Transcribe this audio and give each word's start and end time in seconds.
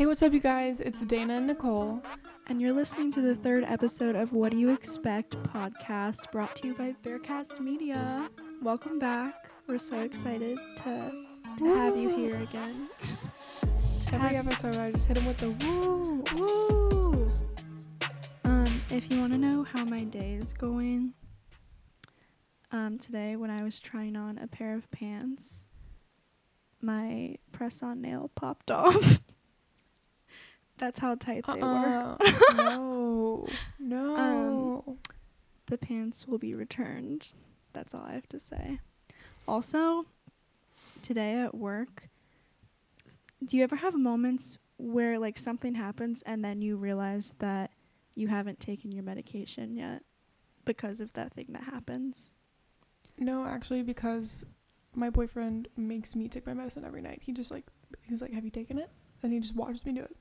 Hey, 0.00 0.06
what's 0.06 0.22
up, 0.22 0.32
you 0.32 0.40
guys? 0.40 0.80
It's 0.80 1.02
Dana 1.02 1.34
and 1.34 1.46
Nicole. 1.46 2.02
And 2.46 2.58
you're 2.58 2.72
listening 2.72 3.12
to 3.12 3.20
the 3.20 3.34
third 3.34 3.64
episode 3.64 4.16
of 4.16 4.32
What 4.32 4.52
Do 4.52 4.56
You 4.56 4.70
Expect 4.70 5.36
podcast 5.42 6.32
brought 6.32 6.56
to 6.56 6.68
you 6.68 6.74
by 6.74 6.94
Bearcast 7.04 7.60
Media. 7.60 8.30
Welcome 8.62 8.98
back. 8.98 9.50
We're 9.66 9.76
so 9.76 9.98
excited 9.98 10.56
to, 10.76 11.12
to 11.58 11.64
have 11.66 11.98
you 11.98 12.08
here 12.08 12.36
again. 12.36 12.88
Every 14.14 14.38
episode, 14.38 14.76
I 14.76 14.90
just 14.90 15.06
hit 15.06 15.18
him 15.18 15.26
with 15.26 15.36
the 15.36 15.50
woo. 15.50 16.24
Woo! 16.34 17.30
Um, 18.44 18.80
if 18.88 19.12
you 19.12 19.20
want 19.20 19.34
to 19.34 19.38
know 19.38 19.64
how 19.64 19.84
my 19.84 20.04
day 20.04 20.32
is 20.32 20.54
going, 20.54 21.12
um, 22.72 22.96
today 22.96 23.36
when 23.36 23.50
I 23.50 23.64
was 23.64 23.78
trying 23.78 24.16
on 24.16 24.38
a 24.38 24.46
pair 24.46 24.74
of 24.74 24.90
pants, 24.90 25.66
my 26.80 27.36
press-on 27.52 28.00
nail 28.00 28.30
popped 28.34 28.70
off. 28.70 29.20
That's 30.80 30.98
how 30.98 31.14
tight 31.14 31.44
they 31.46 31.60
Uh-uh. 31.60 32.16
were. 32.20 32.54
no, 32.56 33.46
no. 33.78 34.16
Um, 34.88 34.98
the 35.66 35.78
pants 35.78 36.26
will 36.26 36.38
be 36.38 36.54
returned. 36.54 37.32
That's 37.74 37.94
all 37.94 38.02
I 38.02 38.14
have 38.14 38.28
to 38.30 38.40
say. 38.40 38.80
Also, 39.46 40.06
today 41.02 41.34
at 41.34 41.54
work, 41.54 42.08
do 43.44 43.56
you 43.56 43.62
ever 43.62 43.76
have 43.76 43.94
moments 43.94 44.58
where 44.78 45.18
like 45.18 45.36
something 45.38 45.74
happens 45.74 46.22
and 46.22 46.42
then 46.44 46.62
you 46.62 46.76
realize 46.76 47.34
that 47.38 47.70
you 48.16 48.28
haven't 48.28 48.58
taken 48.58 48.90
your 48.90 49.04
medication 49.04 49.76
yet 49.76 50.02
because 50.64 51.00
of 51.00 51.12
that 51.12 51.32
thing 51.32 51.46
that 51.50 51.62
happens? 51.64 52.32
no, 53.18 53.44
actually, 53.44 53.82
because 53.82 54.46
my 54.94 55.10
boyfriend 55.10 55.68
makes 55.76 56.16
me 56.16 56.26
take 56.26 56.46
my 56.46 56.54
medicine 56.54 56.86
every 56.86 57.02
night. 57.02 57.20
He 57.22 57.32
just 57.32 57.50
like 57.50 57.66
he's 58.08 58.22
like, 58.22 58.32
"Have 58.32 58.44
you 58.44 58.50
taken 58.50 58.78
it?" 58.78 58.88
And 59.22 59.30
he 59.32 59.38
just 59.40 59.54
watches 59.54 59.84
me 59.84 59.92
do 59.92 60.00
it. 60.00 60.16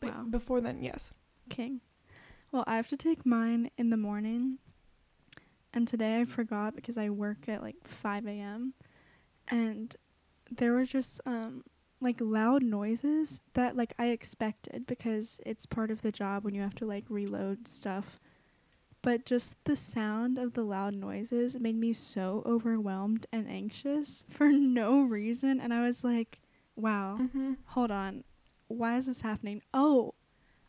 But 0.00 0.10
Wow. 0.10 0.24
before 0.30 0.60
then, 0.60 0.82
yes. 0.82 1.12
King. 1.48 1.80
Well, 2.52 2.64
I 2.66 2.76
have 2.76 2.88
to 2.88 2.96
take 2.96 3.24
mine 3.26 3.70
in 3.76 3.90
the 3.90 3.96
morning. 3.96 4.58
And 5.72 5.86
today 5.86 6.20
I 6.20 6.24
forgot 6.24 6.74
because 6.74 6.96
I 6.96 7.10
work 7.10 7.48
at 7.48 7.62
like 7.62 7.76
5 7.84 8.26
a.m. 8.26 8.74
And 9.48 9.94
there 10.50 10.72
were 10.72 10.84
just 10.84 11.20
um 11.26 11.64
like 12.00 12.20
loud 12.20 12.62
noises 12.62 13.40
that 13.54 13.76
like 13.76 13.94
I 13.98 14.06
expected 14.08 14.86
because 14.86 15.40
it's 15.46 15.66
part 15.66 15.90
of 15.90 16.02
the 16.02 16.12
job 16.12 16.44
when 16.44 16.54
you 16.54 16.60
have 16.62 16.74
to 16.76 16.86
like 16.86 17.04
reload 17.08 17.66
stuff. 17.68 18.20
But 19.02 19.24
just 19.24 19.62
the 19.64 19.76
sound 19.76 20.36
of 20.38 20.54
the 20.54 20.62
loud 20.64 20.94
noises 20.94 21.58
made 21.60 21.76
me 21.76 21.92
so 21.92 22.42
overwhelmed 22.44 23.26
and 23.32 23.48
anxious 23.48 24.24
for 24.28 24.48
no 24.50 25.02
reason. 25.02 25.60
And 25.60 25.72
I 25.72 25.82
was 25.82 26.02
like, 26.04 26.40
wow, 26.74 27.18
Mm-hmm. 27.20 27.52
hold 27.66 27.90
on. 27.90 28.24
Why 28.68 28.96
is 28.96 29.06
this 29.06 29.20
happening? 29.20 29.62
Oh, 29.72 30.14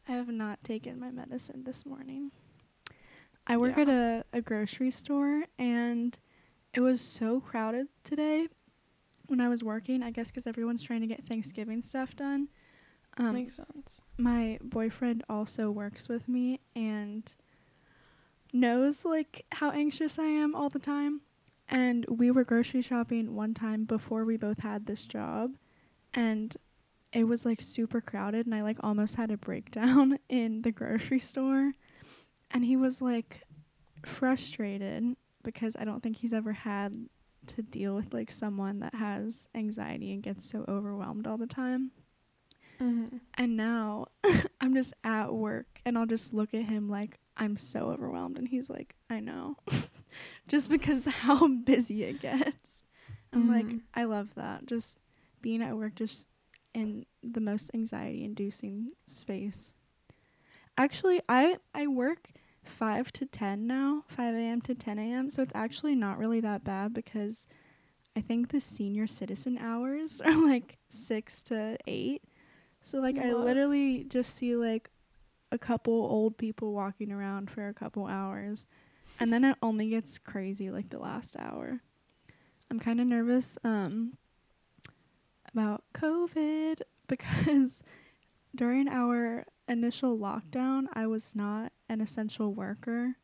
I 0.08 0.14
have 0.14 0.28
not 0.30 0.64
taken 0.64 1.00
my 1.00 1.12
medicine 1.12 1.64
this 1.64 1.86
morning. 1.86 2.32
I 3.46 3.58
work 3.58 3.76
Yeah. 3.78 3.84
at 3.84 3.90
a, 3.90 4.26
a 4.34 4.42
grocery 4.42 4.92
store 4.92 5.46
and 5.58 6.18
it 6.74 6.82
was 6.82 7.02
so 7.02 7.40
crowded 7.40 7.88
today 8.04 8.48
when 9.28 9.42
I 9.42 9.50
was 9.50 9.64
working. 9.64 10.04
I 10.04 10.12
guess 10.12 10.30
because 10.32 10.48
everyone's 10.48 10.84
trying 10.84 11.02
to 11.02 11.08
get 11.08 11.26
Thanksgiving 11.26 11.82
stuff 11.82 12.16
done. 12.16 12.50
Um, 13.18 13.34
Makes 13.34 13.56
sense. 13.56 14.02
my 14.18 14.60
boyfriend 14.62 15.24
also 15.28 15.72
works 15.72 16.08
with 16.08 16.28
me 16.30 16.60
and 16.76 17.34
knows 18.54 19.06
like 19.06 19.46
how 19.54 19.72
anxious 19.72 20.20
I 20.20 20.26
am 20.26 20.54
all 20.56 20.70
the 20.70 20.80
time. 20.80 21.22
And 21.70 22.06
we 22.08 22.32
were 22.32 22.44
grocery 22.46 22.82
shopping 22.82 23.36
one 23.36 23.54
time 23.54 23.84
before 23.86 24.24
we 24.24 24.38
both 24.38 24.60
had 24.60 24.86
this 24.86 25.06
job 25.06 25.56
and 26.14 26.56
it 27.14 27.24
was 27.26 27.46
like 27.46 27.62
super 27.62 28.02
crowded 28.02 28.46
and 28.46 28.54
I 28.56 28.62
like 28.62 28.78
almost 28.84 29.16
had 29.16 29.32
a 29.32 29.38
breakdown 29.38 30.20
in 30.30 30.62
the 30.62 30.72
grocery 30.72 31.20
store. 31.20 31.74
And 32.52 32.64
he 32.64 32.76
was 32.78 33.02
like 33.02 33.44
frustrated 34.06 35.16
because 35.44 35.76
I 35.80 35.84
don't 35.86 36.02
think 36.02 36.18
he's 36.18 36.34
ever 36.34 36.54
had 36.54 37.08
to 37.48 37.62
deal 37.62 37.96
with 37.96 38.14
like 38.14 38.32
someone 38.32 38.80
that 38.80 38.96
has 38.96 39.48
anxiety 39.56 40.12
and 40.14 40.22
gets 40.24 40.50
so 40.50 40.66
overwhelmed 40.68 41.28
all 41.28 41.38
the 41.38 41.48
time. 41.48 41.92
Mm-hmm. 42.82 43.18
And 43.36 43.58
now 43.58 44.08
I'm 44.62 44.74
just 44.74 44.94
at 45.04 45.34
work 45.34 45.80
and 45.86 45.98
I'll 45.98 46.06
just 46.06 46.34
look 46.34 46.54
at 46.54 46.64
him 46.64 46.90
like 46.90 47.18
I'm 47.38 47.58
so 47.58 47.90
overwhelmed 47.92 48.38
and 48.38 48.48
he's 48.48 48.70
like, 48.70 48.96
I 49.10 49.20
know. 49.20 49.56
just 50.48 50.70
because 50.70 51.06
how 51.06 51.48
busy 51.48 52.04
it 52.04 52.22
gets. 52.22 52.84
I'm 53.34 53.50
like, 53.50 53.66
Mhm. 53.66 53.82
I 53.94 54.06
love 54.06 54.34
that. 54.36 54.66
Just 54.66 55.00
being 55.42 55.62
at 55.62 55.76
work 55.78 55.96
just 55.96 56.28
in 56.78 57.06
the 57.24 57.42
most 57.42 57.72
anxiety 57.74 58.24
inducing 58.24 58.92
space. 59.08 59.74
Actually, 60.78 61.20
I 61.28 61.58
I 61.74 61.88
work 61.88 62.30
5 62.64 63.12
to 63.14 63.26
10 63.26 63.66
now, 63.66 64.04
5 64.10 64.36
a.m. 64.36 64.62
to 64.62 64.76
10 64.76 65.00
a.m. 65.00 65.30
So 65.32 65.42
it's 65.42 65.56
actually 65.56 65.96
not 65.96 66.20
really 66.20 66.40
that 66.42 66.64
bad 66.64 66.94
because 66.94 67.48
I 68.16 68.22
think 68.22 68.50
the 68.50 68.60
senior 68.60 69.08
citizen 69.08 69.58
hours 69.58 70.22
are 70.26 70.36
like 70.36 70.78
6 70.90 71.44
to 71.44 71.78
8. 71.88 72.22
So 72.82 73.00
like 73.00 73.18
I 73.18 73.34
literally 73.34 74.04
just 74.04 74.36
see 74.36 74.56
like 74.56 74.92
a 75.52 75.58
couple 75.58 75.94
old 75.94 76.38
people 76.38 76.74
walking 76.74 77.12
around 77.12 77.50
for 77.50 77.68
a 77.68 77.74
couple 77.74 78.06
hours 78.06 78.68
and 79.20 79.34
then 79.34 79.44
it 79.44 79.58
only 79.64 79.90
gets 79.90 80.20
crazy 80.20 80.70
like 80.70 80.90
the 80.90 81.00
last 81.00 81.36
hour. 81.40 81.82
I'm 82.70 82.80
kind 82.80 83.02
of 83.02 83.08
nervous 83.08 83.58
um 83.64 84.18
about 85.58 85.84
COVID 85.94 86.82
because 87.08 87.82
during 88.56 88.88
our 88.88 89.46
initial 89.68 90.18
lockdown, 90.18 90.86
I 90.94 91.08
was 91.08 91.36
not 91.36 91.72
an 91.90 92.00
essential 92.00 92.54
worker 92.54 93.16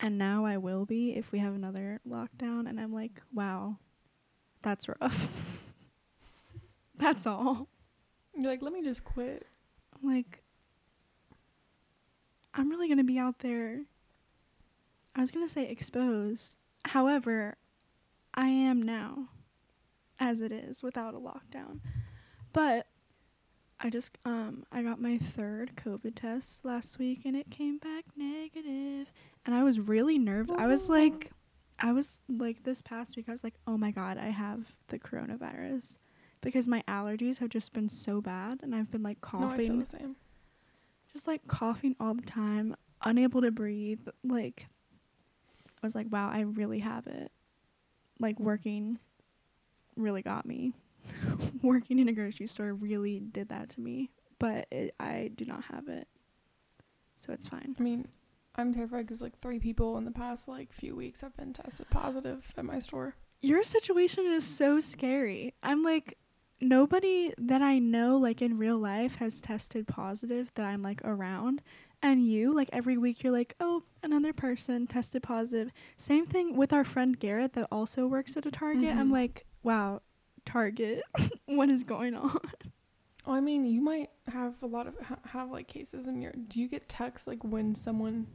and 0.00 0.18
now 0.18 0.44
I 0.44 0.56
will 0.56 0.84
be 0.84 1.14
if 1.14 1.30
we 1.30 1.38
have 1.38 1.54
another 1.54 2.00
lockdown 2.06 2.68
and 2.68 2.80
I'm 2.80 2.92
like, 2.92 3.22
wow. 3.32 3.78
That's 4.62 4.88
rough. 4.88 5.64
that's 6.96 7.26
all. 7.26 7.68
You're 8.34 8.50
like, 8.50 8.62
let 8.62 8.72
me 8.72 8.82
just 8.82 9.04
quit. 9.04 9.46
like 10.02 10.42
I'm 12.54 12.70
really 12.70 12.88
going 12.88 12.98
to 12.98 13.04
be 13.04 13.18
out 13.18 13.38
there 13.38 13.82
I 15.14 15.20
was 15.20 15.30
going 15.30 15.46
to 15.46 15.52
say 15.52 15.68
exposed. 15.68 16.58
However, 16.84 17.56
I 18.34 18.48
am 18.48 18.82
now 18.82 19.28
as 20.18 20.40
it 20.40 20.52
is 20.52 20.82
without 20.82 21.14
a 21.14 21.18
lockdown. 21.18 21.80
But 22.52 22.86
I 23.78 23.90
just 23.90 24.16
um 24.24 24.64
I 24.72 24.82
got 24.82 25.00
my 25.00 25.18
third 25.18 25.72
COVID 25.76 26.14
test 26.14 26.64
last 26.64 26.98
week 26.98 27.24
and 27.26 27.36
it 27.36 27.50
came 27.50 27.78
back 27.78 28.04
negative 28.16 29.12
and 29.44 29.54
I 29.54 29.62
was 29.62 29.78
really 29.80 30.18
nervous. 30.18 30.56
I 30.58 30.66
was 30.66 30.88
like 30.88 31.30
I 31.78 31.92
was 31.92 32.20
like 32.28 32.62
this 32.62 32.80
past 32.80 33.16
week 33.16 33.26
I 33.28 33.32
was 33.32 33.44
like, 33.44 33.54
"Oh 33.66 33.76
my 33.76 33.90
god, 33.90 34.16
I 34.16 34.28
have 34.28 34.74
the 34.88 34.98
coronavirus." 34.98 35.98
Because 36.40 36.66
my 36.68 36.82
allergies 36.88 37.38
have 37.38 37.50
just 37.50 37.72
been 37.72 37.88
so 37.88 38.20
bad 38.20 38.60
and 38.62 38.74
I've 38.74 38.90
been 38.90 39.02
like 39.02 39.20
coughing. 39.20 39.48
No, 39.48 39.54
I 39.54 39.56
feel 39.56 39.78
the 39.78 39.86
same. 39.86 40.16
just 41.12 41.26
like 41.26 41.46
coughing 41.46 41.96
all 41.98 42.14
the 42.14 42.22
time, 42.22 42.76
unable 43.02 43.40
to 43.42 43.50
breathe. 43.50 44.06
Like, 44.22 44.68
I 45.82 45.86
was 45.86 45.94
like, 45.94 46.06
wow, 46.10 46.30
I 46.30 46.40
really 46.42 46.80
have 46.80 47.06
it. 47.06 47.32
Like, 48.20 48.38
working 48.38 48.98
really 49.96 50.22
got 50.22 50.46
me. 50.46 50.72
working 51.62 51.98
in 52.00 52.08
a 52.08 52.12
grocery 52.12 52.46
store 52.48 52.74
really 52.74 53.20
did 53.20 53.48
that 53.50 53.68
to 53.70 53.80
me, 53.80 54.10
but 54.40 54.66
it, 54.72 54.94
I 54.98 55.30
do 55.34 55.44
not 55.44 55.62
have 55.64 55.88
it. 55.88 56.08
So 57.16 57.32
it's 57.32 57.46
fine. 57.46 57.76
I 57.78 57.82
mean, 57.82 58.08
I'm 58.56 58.74
terrified 58.74 59.06
because 59.06 59.22
like 59.22 59.38
three 59.40 59.58
people 59.60 59.96
in 59.98 60.04
the 60.04 60.10
past 60.10 60.48
like 60.48 60.72
few 60.72 60.96
weeks 60.96 61.20
have 61.20 61.36
been 61.36 61.52
tested 61.52 61.88
positive 61.90 62.52
at 62.56 62.64
my 62.64 62.78
store. 62.80 63.14
Your 63.42 63.62
situation 63.62 64.26
is 64.26 64.44
so 64.44 64.80
scary. 64.80 65.54
I'm 65.62 65.82
like, 65.84 66.18
nobody 66.60 67.32
that 67.38 67.62
I 67.62 67.78
know, 67.78 68.16
like 68.16 68.42
in 68.42 68.58
real 68.58 68.78
life, 68.78 69.16
has 69.16 69.40
tested 69.40 69.86
positive 69.86 70.50
that 70.56 70.66
I'm 70.66 70.82
like 70.82 71.02
around. 71.04 71.62
And 72.02 72.26
you, 72.26 72.52
like 72.54 72.68
every 72.72 72.98
week, 72.98 73.22
you're 73.22 73.32
like, 73.32 73.54
oh, 73.60 73.82
another 74.02 74.32
person 74.32 74.86
tested 74.86 75.22
positive. 75.22 75.70
Same 75.96 76.26
thing 76.26 76.56
with 76.56 76.72
our 76.72 76.84
friend 76.84 77.18
Garrett 77.18 77.54
that 77.54 77.68
also 77.70 78.06
works 78.06 78.36
at 78.36 78.44
a 78.46 78.50
Target. 78.50 78.94
I'm 78.96 79.08
Mhm. 79.08 79.12
like, 79.12 79.46
wow, 79.66 80.00
Target, 80.46 81.02
what 81.46 81.68
is 81.68 81.82
going 81.82 82.14
on? 82.14 82.40
Oh, 83.26 83.32
I 83.32 83.40
mean, 83.40 83.66
you 83.66 83.82
might 83.82 84.10
have 84.28 84.54
a 84.62 84.66
lot 84.66 84.86
of 84.86 84.96
ha- 85.00 85.18
have 85.24 85.50
like 85.50 85.66
cases 85.66 86.06
in 86.06 86.22
your. 86.22 86.32
Do 86.32 86.60
you 86.60 86.68
get 86.68 86.88
texts 86.88 87.26
like 87.26 87.42
when 87.42 87.74
someone 87.74 88.28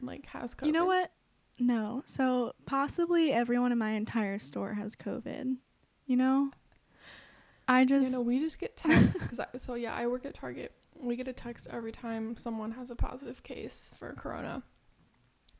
like 0.00 0.24
has 0.26 0.54
COVID? 0.54 0.66
You 0.66 0.72
know 0.72 0.86
what? 0.86 1.12
No. 1.58 2.02
So 2.06 2.54
possibly 2.64 3.32
everyone 3.32 3.70
in 3.70 3.76
my 3.76 3.90
entire 3.90 4.38
store 4.38 4.72
has 4.72 4.96
COVID. 4.96 5.58
You 6.06 6.16
know? 6.16 6.50
I 7.68 7.84
just 7.84 8.10
You 8.10 8.16
know, 8.16 8.22
we 8.22 8.40
just 8.40 8.58
get 8.58 8.76
texts 8.76 9.22
because 9.22 9.62
so 9.62 9.74
yeah, 9.74 9.94
I 9.94 10.06
work 10.06 10.24
at 10.24 10.34
Target. 10.34 10.72
We 10.98 11.16
get 11.16 11.28
a 11.28 11.32
text 11.32 11.68
every 11.70 11.92
time 11.92 12.38
someone 12.38 12.72
has 12.72 12.90
a 12.90 12.96
positive 12.96 13.42
case 13.42 13.92
for 13.98 14.14
corona, 14.14 14.62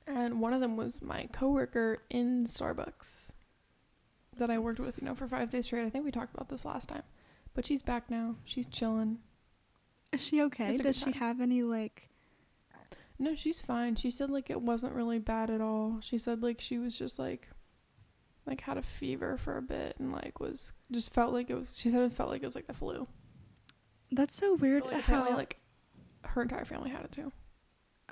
and 0.07 0.41
one 0.41 0.55
of 0.55 0.61
them 0.61 0.77
was 0.77 1.03
my 1.03 1.29
coworker 1.33 2.03
in 2.09 2.47
Starbucks 2.47 3.33
that 4.37 4.51
I 4.51 4.59
worked 4.59 4.81
with, 4.81 5.01
you 5.01 5.07
know, 5.07 5.15
for 5.15 5.27
five 5.29 5.51
days 5.51 5.67
straight. 5.67 5.85
I 5.85 5.91
think 5.91 6.05
we 6.05 6.11
talked 6.11 6.35
about 6.35 6.49
this 6.49 6.65
last 6.65 6.89
time, 6.89 7.03
But 7.55 7.67
she's 7.67 7.83
back 7.83 8.11
now. 8.11 8.37
She's 8.45 8.67
chilling. 8.67 9.19
Is 10.13 10.21
she 10.23 10.43
okay? 10.43 10.77
Does 10.77 10.97
she 10.97 11.05
time. 11.13 11.13
have 11.15 11.41
any 11.41 11.63
like 11.63 12.09
No, 13.19 13.35
she's 13.35 13.61
fine. 13.61 13.97
She 13.97 14.11
said 14.11 14.31
like 14.31 14.51
it 14.51 14.61
wasn't 14.63 14.95
really 14.95 15.19
bad 15.19 15.51
at 15.51 15.61
all. 15.61 15.99
She 16.01 16.19
said 16.19 16.43
like 16.43 16.61
she 16.61 16.79
was 16.79 16.99
just 16.99 17.19
like 17.19 17.49
like 18.45 18.63
had 18.63 18.77
a 18.77 18.83
fever 18.83 19.37
for 19.39 19.57
a 19.57 19.63
bit 19.63 19.97
and 19.99 20.13
like 20.13 20.41
was 20.41 20.73
just 20.91 21.13
felt 21.15 21.33
like 21.33 21.49
it 21.49 21.55
was 21.55 21.73
she 21.77 21.89
said 21.91 22.03
it 22.03 22.13
felt 22.13 22.29
like 22.31 22.43
it 22.43 22.47
was 22.47 22.55
like 22.55 22.67
the 22.67 22.73
flu. 22.75 23.07
That's 24.11 24.35
so 24.35 24.55
weird 24.55 24.83
But, 24.83 24.93
like, 24.93 25.03
how 25.05 25.15
apparently 25.15 25.37
like 25.37 25.59
her 26.25 26.43
entire 26.43 26.65
family 26.65 26.91
had 26.91 27.05
it 27.05 27.13
too. 27.13 27.33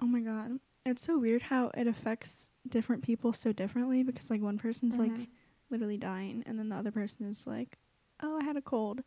Oh 0.01 0.07
my 0.07 0.21
god. 0.21 0.59
It's 0.87 1.03
so 1.03 1.19
weird 1.19 1.43
how 1.43 1.71
it 1.77 1.87
affects 1.87 2.49
different 2.69 3.03
people 3.03 3.33
so 3.35 3.53
differently 3.53 4.03
because 4.03 4.31
like 4.31 4.41
one 4.41 4.59
person's 4.59 4.97
like 4.99 5.13
Mhm. 5.13 5.27
Literally 5.71 5.97
dying 5.99 6.43
and 6.47 6.59
then 6.59 6.69
the 6.69 6.77
other 6.77 6.93
person 6.93 7.27
is 7.27 7.47
like, 7.47 7.79
"Oh, 8.23 8.39
I 8.39 8.45
had 8.45 8.57
a 8.57 8.63
cold." 8.63 9.03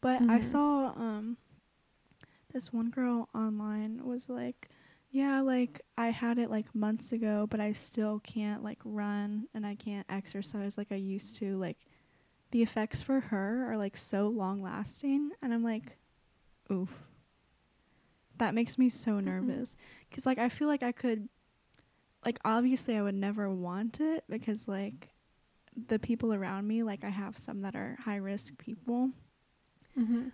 But 0.00 0.22
I 0.28 0.38
Mhm. 0.38 0.40
saw 0.40 0.88
um 0.96 1.36
this 2.52 2.72
one 2.72 2.90
girl 2.90 3.28
online 3.34 4.04
was 4.04 4.28
like, 4.28 4.68
"Yeah, 5.10 5.40
like 5.40 5.80
I 5.96 6.08
had 6.10 6.38
it 6.38 6.50
like 6.50 6.74
months 6.74 7.12
ago, 7.12 7.46
but 7.48 7.60
I 7.60 7.72
still 7.72 8.20
can't 8.20 8.62
like 8.62 8.80
run 8.84 9.48
and 9.54 9.66
I 9.66 9.74
can't 9.74 10.06
exercise 10.10 10.78
like 10.78 10.92
I 10.92 10.96
used 10.96 11.36
to." 11.36 11.56
Like 11.56 11.86
the 12.52 12.62
effects 12.62 13.02
for 13.02 13.20
her 13.20 13.70
are 13.70 13.76
like 13.76 13.96
so 13.96 14.28
long 14.28 14.62
lasting 14.62 15.32
and 15.42 15.52
I'm 15.54 15.64
like, 15.64 15.98
"Oof." 16.72 17.04
That 18.38 18.54
makes 18.54 18.78
me 18.78 18.88
so 18.88 19.20
Mhm. 19.20 19.24
nervous 19.24 19.76
cuz 20.10 20.26
like 20.26 20.38
I 20.38 20.48
feel 20.48 20.68
like 20.68 20.82
I 20.82 20.92
could 20.92 21.28
like 22.24 22.38
obviously 22.44 22.96
I 22.96 23.02
would 23.02 23.14
never 23.14 23.50
want 23.50 24.00
it 24.00 24.24
because 24.28 24.68
like 24.68 25.13
the 25.88 25.98
people 25.98 26.32
around 26.32 26.66
me 26.68 26.82
like 26.82 27.02
I 27.04 27.08
have 27.10 27.36
some 27.36 27.60
that 27.62 27.74
are 27.74 27.96
high 28.04 28.16
risk 28.16 28.56
people 28.58 29.10
Mhm. 29.98 30.32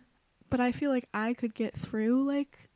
but 0.48 0.60
I 0.60 0.72
feel 0.72 0.90
like 0.90 1.06
I 1.14 1.32
could 1.34 1.54
get 1.54 1.74
through 1.74 2.24
like 2.24 2.70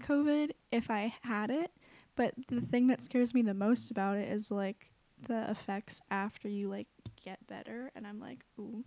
COVID 0.00 0.52
if 0.70 0.90
I 0.90 1.14
had 1.22 1.50
it. 1.50 1.70
But 2.16 2.34
the 2.48 2.60
thing 2.60 2.86
that 2.88 3.02
scares 3.02 3.34
me 3.34 3.42
the 3.42 3.54
most 3.54 3.90
about 3.90 4.16
it 4.18 4.28
is 4.28 4.50
like 4.50 4.90
the 5.26 5.50
effects 5.50 6.00
after 6.10 6.48
you 6.48 6.68
like 6.68 6.88
get 7.22 7.46
better, 7.46 7.90
and 7.94 8.06
I'm 8.06 8.18
like, 8.20 8.44
ooh, 8.58 8.84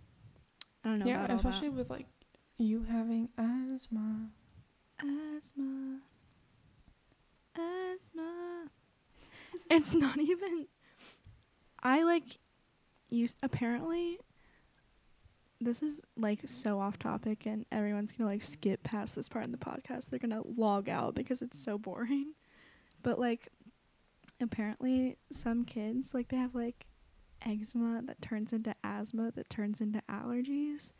I 0.84 0.88
don't 0.90 0.98
know 1.00 1.06
yeah, 1.06 1.32
especially 1.34 1.68
with 1.70 1.90
like 1.90 2.06
you 2.58 2.84
having 2.84 3.28
asthma. 3.38 4.30
asthma, 5.00 6.00
asthma. 7.54 8.66
it's 9.70 9.94
not 9.94 10.18
even. 10.18 10.66
I 11.82 12.02
like 12.02 12.38
use 13.08 13.36
apparently 13.42 14.18
this 15.60 15.82
is 15.82 16.02
like 16.16 16.40
so 16.44 16.78
off 16.80 16.98
topic 16.98 17.46
and 17.46 17.64
everyone's 17.72 18.12
gonna 18.12 18.28
like 18.28 18.42
skip 18.42 18.82
past 18.82 19.16
this 19.16 19.28
part 19.28 19.44
in 19.44 19.52
the 19.52 19.58
podcast 19.58 20.10
they're 20.10 20.18
gonna 20.18 20.42
log 20.56 20.88
out 20.88 21.14
because 21.14 21.40
it's 21.42 21.58
so 21.58 21.78
boring 21.78 22.32
but 23.02 23.18
like 23.18 23.48
apparently 24.40 25.16
some 25.32 25.64
kids 25.64 26.12
like 26.12 26.28
they 26.28 26.36
have 26.36 26.54
like 26.54 26.86
eczema 27.46 28.02
that 28.04 28.20
turns 28.20 28.52
into 28.52 28.74
asthma 28.84 29.30
that 29.34 29.48
turns 29.48 29.80
into 29.80 30.02
allergies 30.10 30.92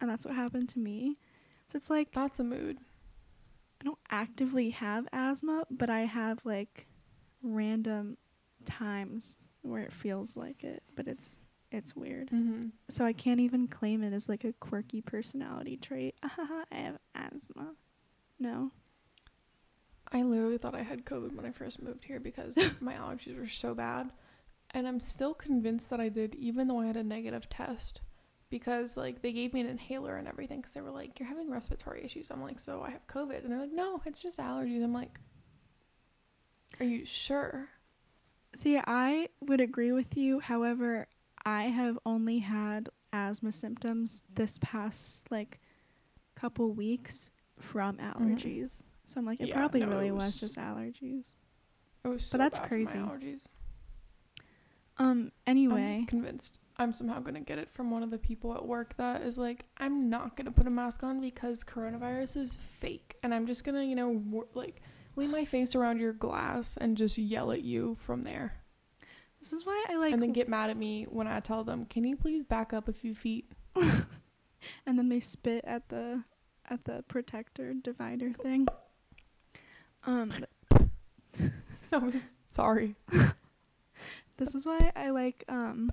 and 0.00 0.10
that's 0.10 0.24
what 0.24 0.34
happened 0.34 0.68
to 0.68 0.78
me 0.78 1.16
so 1.66 1.76
it's 1.76 1.90
like 1.90 2.12
That's 2.12 2.40
a 2.40 2.44
mood. 2.44 2.78
i 3.80 3.84
don't 3.84 3.98
actively 4.10 4.70
have 4.70 5.06
asthma 5.12 5.64
but 5.70 5.90
i 5.90 6.00
have 6.00 6.40
like 6.44 6.86
random 7.42 8.16
times 8.64 9.38
where 9.62 9.82
it 9.82 9.92
feels 9.92 10.36
like 10.36 10.62
it 10.64 10.82
but 10.94 11.06
it's 11.08 11.40
it's 11.70 11.96
weird 11.96 12.28
Mm-hmm. 12.30 12.66
so 12.88 13.04
I 13.04 13.12
can't 13.14 13.40
even 13.40 13.66
claim 13.68 14.02
it 14.02 14.12
as 14.12 14.28
like 14.28 14.44
a 14.44 14.52
quirky 14.52 15.00
personality 15.00 15.76
trait. 15.78 16.14
I 16.22 16.64
have 16.70 16.98
asthma. 17.14 17.72
No. 18.38 18.72
I 20.12 20.22
literally 20.22 20.58
thought 20.58 20.74
I 20.74 20.82
had 20.82 21.06
COVID 21.06 21.34
when 21.34 21.46
I 21.46 21.50
first 21.52 21.80
moved 21.82 22.04
here 22.04 22.20
because 22.20 22.58
my 22.80 22.92
allergies 22.94 23.38
were 23.38 23.48
so 23.48 23.74
bad. 23.74 24.10
And 24.72 24.86
I'm 24.86 25.00
still 25.00 25.32
convinced 25.32 25.88
that 25.88 26.00
I 26.00 26.10
did, 26.10 26.34
even 26.34 26.68
though 26.68 26.80
I 26.80 26.86
had 26.86 26.96
a 26.98 27.02
negative 27.02 27.48
test. 27.48 28.00
Because, 28.50 28.98
like, 28.98 29.22
they 29.22 29.32
gave 29.32 29.54
me 29.54 29.60
an 29.62 29.66
inhaler 29.66 30.16
and 30.16 30.28
everything 30.28 30.60
because 30.60 30.74
they 30.74 30.82
were 30.82 30.90
like, 30.90 31.18
You're 31.18 31.28
having 31.30 31.50
respiratory 31.50 32.04
issues. 32.04 32.30
I'm 32.30 32.42
like, 32.42 32.60
So 32.60 32.82
I 32.82 32.90
have 32.90 33.06
COVID. 33.06 33.42
And 33.44 33.50
they're 33.50 33.60
like, 33.60 33.72
No, 33.72 34.02
it's 34.04 34.20
just 34.20 34.36
allergies. 34.38 34.84
I'm 34.84 34.92
like, 34.92 35.18
Are 36.80 36.84
you 36.84 37.06
sure? 37.06 37.68
See, 38.54 38.78
I 38.78 39.28
would 39.40 39.60
agree 39.60 39.92
with 39.92 40.16
you. 40.16 40.40
However, 40.40 41.06
I 41.44 41.64
have 41.64 41.98
only 42.06 42.38
had 42.38 42.88
asthma 43.12 43.52
symptoms 43.52 44.22
this 44.34 44.58
past 44.62 45.30
like 45.30 45.60
couple 46.34 46.72
weeks 46.72 47.30
from 47.60 47.96
allergies. 47.98 48.84
So 49.04 49.18
I'm 49.20 49.26
like, 49.26 49.40
it 49.40 49.48
Yeah, 49.48 49.56
probably 49.56 49.80
no, 49.80 49.88
really 49.88 50.08
it 50.08 50.12
was 50.14 50.24
was- 50.24 50.40
just 50.40 50.56
allergies. 50.58 51.34
It 52.04 52.08
was 52.08 52.24
so 52.24 52.36
that's 52.38 52.58
for 52.58 52.62
my 52.64 52.68
crazy. 52.68 52.98
allergies. 52.98 53.42
Um. 54.98 55.32
Anyway, 55.46 55.82
I'm 55.82 55.96
just 55.96 56.08
convinced 56.08 56.58
I'm 56.76 56.92
somehow 56.92 57.20
going 57.20 57.34
to 57.34 57.40
get 57.40 57.58
it 57.58 57.70
from 57.70 57.90
one 57.90 58.02
of 58.02 58.10
the 58.10 58.18
people 58.18 58.54
at 58.54 58.66
work 58.66 58.96
that 58.96 59.22
is 59.22 59.38
like, 59.38 59.64
I'm 59.78 60.10
not 60.10 60.36
going 60.36 60.46
to 60.46 60.50
put 60.50 60.66
a 60.66 60.70
mask 60.70 61.02
on 61.02 61.20
because 61.20 61.62
coronavirus 61.64 62.36
is 62.38 62.56
fake. 62.56 63.16
And 63.22 63.32
I'm 63.34 63.46
just 63.46 63.62
going 63.62 63.74
to, 63.76 63.84
you 63.84 63.94
know, 63.94 64.08
wor- 64.08 64.48
like, 64.54 64.80
lean 65.16 65.30
my 65.30 65.44
face 65.44 65.74
around 65.74 66.00
your 66.00 66.12
glass 66.12 66.76
and 66.76 66.96
just 66.96 67.18
yell 67.18 67.52
at 67.52 67.62
you 67.62 67.96
from 68.00 68.24
there. 68.24 68.62
this 69.40 69.52
is 69.52 69.66
why 69.66 69.84
I 69.88 69.96
like. 69.96 70.12
and 70.12 70.22
then 70.22 70.32
get 70.32 70.48
mad 70.48 70.70
at 70.70 70.76
me 70.76 71.04
when 71.04 71.26
I 71.26 71.40
tell 71.40 71.64
them, 71.64 71.84
can 71.86 72.04
you 72.04 72.16
please 72.16 72.44
back 72.44 72.72
up 72.72 72.88
a 72.88 72.92
few 72.92 73.14
feet? 73.14 73.50
and 73.76 74.98
then 74.98 75.08
they 75.08 75.20
spit 75.20 75.64
at 75.66 75.88
the 75.88 76.24
at 76.70 76.84
the 76.84 77.04
protector 77.08 77.74
divider 77.74 78.32
thing. 78.32 78.66
Um. 80.04 80.32
I 81.92 81.98
was 81.98 82.34
sorry. 82.48 82.94
This 84.38 84.54
is 84.54 84.64
why 84.66 84.90
I 84.96 85.10
like 85.10 85.44
um 85.48 85.92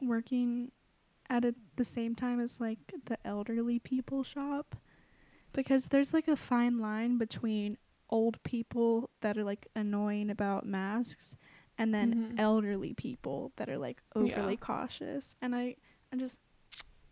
working 0.00 0.70
at 1.28 1.44
a, 1.44 1.54
the 1.76 1.84
same 1.84 2.14
time 2.14 2.40
as 2.40 2.60
like 2.60 2.78
the 3.06 3.18
elderly 3.26 3.78
people 3.78 4.22
shop 4.22 4.76
because 5.52 5.88
there's 5.88 6.12
like 6.14 6.28
a 6.28 6.36
fine 6.36 6.78
line 6.78 7.18
between 7.18 7.76
old 8.12 8.40
people 8.44 9.10
that 9.22 9.36
are 9.38 9.42
like 9.44 9.66
annoying 9.74 10.30
about 10.30 10.64
masks 10.66 11.34
and 11.78 11.92
then 11.94 12.14
Mhm. 12.14 12.38
elderly 12.38 12.92
people 12.94 13.50
that 13.56 13.68
are 13.68 13.78
like 13.78 14.00
overly 14.14 14.52
Yeah. 14.52 14.56
cautious 14.60 15.34
and 15.42 15.54
I 15.56 15.74
I 16.12 16.16
just 16.16 16.38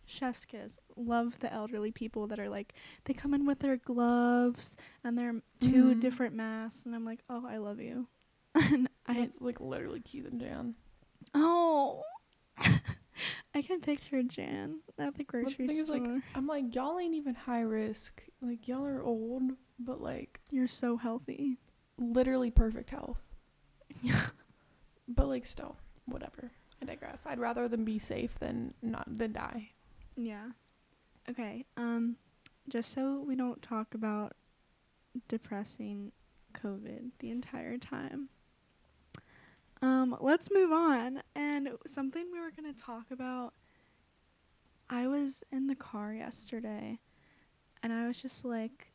chef's 0.05 0.45
kiss 0.45 0.79
love 0.97 1.39
the 1.41 1.53
elderly 1.53 1.91
people 1.93 2.27
that 2.27 2.39
are 2.39 2.49
like 2.49 2.75
they 3.05 3.15
come 3.15 3.33
in 3.33 3.47
with 3.47 3.61
their 3.61 3.77
gloves 3.79 4.77
and 5.05 5.17
their 5.17 5.41
2 5.61 5.95
Mhm. 5.95 6.01
different 6.01 6.35
masks 6.35 6.85
and 6.85 6.95
I'm 6.95 7.05
like 7.05 7.21
oh 7.31 7.45
I 7.49 7.57
love 7.57 7.81
you 7.81 8.07
and 8.55 8.89
I 9.07 9.19
It's 9.21 9.41
like 9.41 9.59
literally 9.61 10.01
Keith 10.01 10.27
and 10.27 10.41
Jan. 10.41 10.75
Oh. 11.35 12.03
I 13.55 13.63
can 13.63 13.81
picture 13.81 14.23
Jan 14.23 14.81
at 14.99 15.15
the 15.17 15.25
grocery 15.25 15.67
thing 15.67 15.79
is, 15.79 15.87
store. 15.87 15.99
like, 15.99 16.23
I'm 16.35 16.47
like, 16.47 16.75
y'all 16.75 16.99
ain't 16.99 17.15
even 17.15 17.35
high 17.35 17.63
risk. 17.63 18.23
Like, 18.41 18.69
y'all 18.69 18.85
are 18.87 19.03
old, 19.03 19.53
but 19.81 20.01
like, 20.01 20.41
You're 20.51 20.69
so 20.69 20.97
healthy. 20.97 21.57
literally 21.99 22.51
perfect 22.51 22.91
health. 22.91 23.19
Yeah. 24.03 24.27
But 25.13 25.27
like, 25.27 25.45
still, 25.45 25.77
whatever. 26.07 26.53
I 26.81 26.85
digress. 26.85 27.25
I'd 27.27 27.41
rather 27.41 27.67
them 27.67 27.85
be 27.85 27.99
safe 27.99 28.39
than 28.39 28.75
not 28.81 29.19
than 29.19 29.33
die. 29.33 29.71
Yeah. 30.15 30.51
Okay. 31.29 31.65
Um 31.77 32.15
just 32.69 32.93
so 32.93 33.25
we 33.27 33.35
don't 33.35 33.61
talk 33.61 33.93
about 33.95 34.35
depressing 35.27 36.13
COVID 36.55 37.11
the 37.19 37.31
entire 37.33 37.77
time. 37.77 38.29
Um 39.83 40.17
let's 40.21 40.49
move 40.53 40.71
on 40.73 41.23
and 41.35 41.71
something 41.87 42.27
we 42.33 42.39
were 42.39 42.53
going 42.53 42.73
to 42.73 42.81
talk 42.81 43.11
about 43.11 43.55
I 44.89 45.07
was 45.09 45.43
in 45.51 45.67
the 45.67 45.75
car 45.75 46.13
yesterday 46.13 47.01
and 47.83 47.93
I 47.93 48.07
was 48.07 48.21
just 48.21 48.45
like 48.45 48.90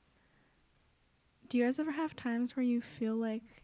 do 1.48 1.58
you 1.58 1.64
guys 1.66 1.80
ever 1.80 1.92
have 1.92 2.16
times 2.16 2.56
where 2.56 2.64
you 2.66 2.82
feel 2.82 3.16
like 3.16 3.64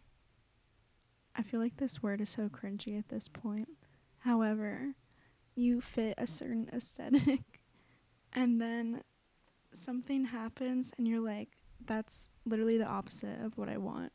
I 1.35 1.43
feel 1.43 1.59
like 1.59 1.77
this 1.77 2.03
word 2.03 2.21
is 2.21 2.29
so 2.29 2.49
cringy 2.49 2.97
at 2.99 3.07
this 3.09 3.27
point. 3.27 3.69
However, 4.19 4.95
you 5.55 5.79
fit 5.81 6.15
a 6.17 6.27
certain 6.27 6.69
aesthetic 6.73 7.61
and 8.33 8.59
then 8.61 9.01
something 9.73 10.25
happens 10.25 10.93
and 10.97 11.07
you're 11.07 11.21
like 11.21 11.49
that's 11.85 12.29
literally 12.45 12.77
the 12.77 12.85
opposite 12.85 13.39
of 13.41 13.57
what 13.57 13.69
I 13.69 13.77
want. 13.77 14.11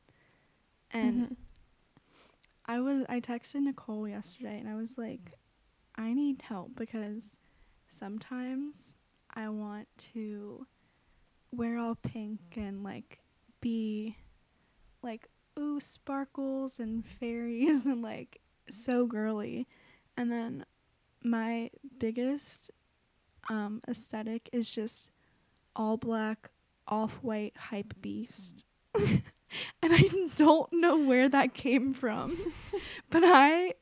And 0.90 1.28
Mhm. 1.30 1.36
I 2.66 2.80
was 2.80 3.04
I 3.08 3.20
texted 3.20 3.62
Nicole 3.62 4.08
yesterday 4.08 4.58
and 4.58 4.68
I 4.68 4.74
was 4.76 4.98
like 4.98 5.32
I 5.96 6.12
need 6.12 6.42
help 6.42 6.76
because 6.76 7.38
sometimes 7.88 8.96
I 9.34 9.48
want 9.48 9.88
to 10.12 10.66
wear 11.52 11.78
all 11.78 11.94
pink 11.94 12.40
and 12.56 12.82
like 12.84 13.20
be 13.66 14.16
like 15.02 15.28
ooh 15.58 15.80
sparkles 15.80 16.78
and 16.78 17.04
fairies 17.06 17.86
and 17.92 18.02
like 18.02 18.40
so 18.68 19.06
girly 19.06 19.66
and 20.16 20.30
then 20.30 20.64
my 21.22 21.70
biggest 21.98 22.70
um 23.48 23.80
aesthetic 23.88 24.48
is 24.52 24.70
just 24.70 25.10
all 25.76 25.96
black, 25.96 26.50
off 26.88 27.16
white 27.22 27.56
hype 27.56 27.94
beast. 28.00 28.64
and 28.94 29.22
I 29.82 30.08
don't 30.34 30.72
know 30.72 30.96
where 30.96 31.28
that 31.28 31.54
came 31.54 31.92
from. 31.92 32.36
but 33.10 33.22
I 33.24 33.74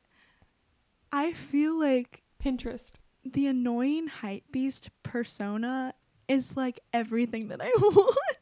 I 1.11 1.31
feel 1.31 1.79
like 1.79 2.21
Pinterest. 2.43 2.91
the 3.23 3.47
annoying 3.47 4.07
hype 4.07 4.43
beast 4.51 4.89
persona 5.01 5.93
is 6.27 6.57
like 6.57 6.79
everything 6.93 7.47
that 7.47 7.61
I 7.61 7.71
want. 7.79 8.34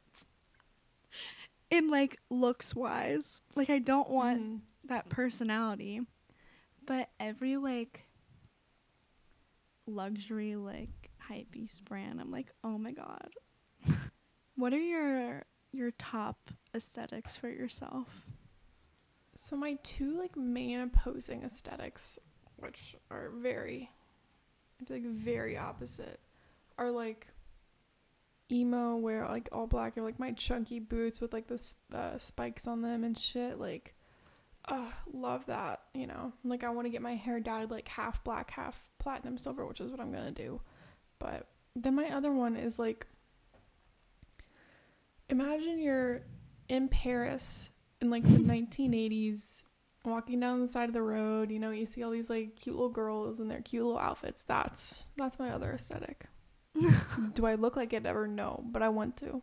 In 1.73 1.89
like 1.89 2.19
looks 2.29 2.75
wise. 2.75 3.41
Like 3.55 3.71
I 3.71 3.79
don't 3.79 4.09
want 4.09 4.39
Mhm. 4.39 4.61
that 4.85 5.09
personality. 5.09 6.01
But 6.85 7.09
every 7.19 7.57
like 7.57 8.05
luxury 9.87 10.55
like 10.55 11.11
hype 11.19 11.49
beast 11.51 11.83
brand, 11.85 12.21
I'm 12.21 12.31
like, 12.31 12.51
oh 12.63 12.77
my 12.77 12.91
god. 12.91 13.33
what 14.55 14.71
are 14.73 14.77
your 14.77 15.43
your 15.71 15.91
top 15.91 16.51
aesthetics 16.75 17.35
for 17.35 17.49
yourself? 17.49 18.27
So 19.35 19.55
my 19.55 19.79
two 19.81 20.15
like 20.19 20.37
main 20.37 20.79
opposing 20.79 21.41
aesthetics, 21.43 22.19
which 22.57 22.95
are 23.09 23.29
very, 23.31 23.89
I 24.79 24.85
feel 24.85 24.97
like 24.97 25.05
very 25.07 25.57
opposite, 25.57 26.19
are 26.77 26.91
like 26.91 27.27
emo, 28.53 28.95
where 28.95 29.25
like 29.27 29.49
all 29.51 29.67
black, 29.67 29.97
or 29.97 30.03
like 30.03 30.19
my 30.19 30.31
chunky 30.31 30.79
boots 30.79 31.19
with 31.19 31.33
like 31.33 31.47
the 31.47 31.61
uh, 31.93 32.17
spikes 32.17 32.67
on 32.67 32.81
them 32.81 33.03
and 33.03 33.17
shit. 33.17 33.59
Like, 33.59 33.95
uh, 34.67 34.91
love 35.11 35.45
that. 35.47 35.81
You 35.93 36.07
know, 36.07 36.33
like 36.43 36.63
I 36.63 36.69
want 36.69 36.85
to 36.85 36.91
get 36.91 37.01
my 37.01 37.15
hair 37.15 37.39
dyed 37.39 37.71
like 37.71 37.87
half 37.87 38.23
black, 38.23 38.51
half 38.51 38.79
platinum 38.99 39.37
silver, 39.37 39.65
which 39.65 39.81
is 39.81 39.91
what 39.91 39.99
I'm 39.99 40.11
gonna 40.11 40.31
do. 40.31 40.61
But 41.19 41.47
then 41.75 41.95
my 41.95 42.09
other 42.09 42.31
one 42.31 42.55
is 42.55 42.77
like, 42.77 43.07
imagine 45.29 45.79
you're 45.79 46.21
in 46.69 46.87
Paris 46.87 47.69
in 48.01 48.09
like 48.09 48.23
the 48.23 48.39
1980s 48.39 49.63
walking 50.05 50.39
down 50.39 50.61
the 50.61 50.67
side 50.67 50.89
of 50.89 50.93
the 50.93 51.01
road 51.01 51.49
you 51.49 51.59
know 51.59 51.71
you 51.71 51.85
see 51.85 52.03
all 52.03 52.11
these 52.11 52.29
like 52.29 52.57
cute 52.57 52.75
little 52.75 52.89
girls 52.89 53.39
in 53.39 53.47
their 53.47 53.61
cute 53.61 53.85
little 53.85 53.99
outfits 53.99 54.43
that's 54.43 55.07
that's 55.17 55.39
my 55.39 55.49
other 55.49 55.71
aesthetic 55.71 56.25
do 57.33 57.45
i 57.45 57.55
look 57.55 57.75
like 57.75 57.93
it 57.93 58.05
ever 58.05 58.27
no 58.27 58.63
but 58.71 58.81
i 58.81 58.89
want 58.89 59.15
to 59.17 59.41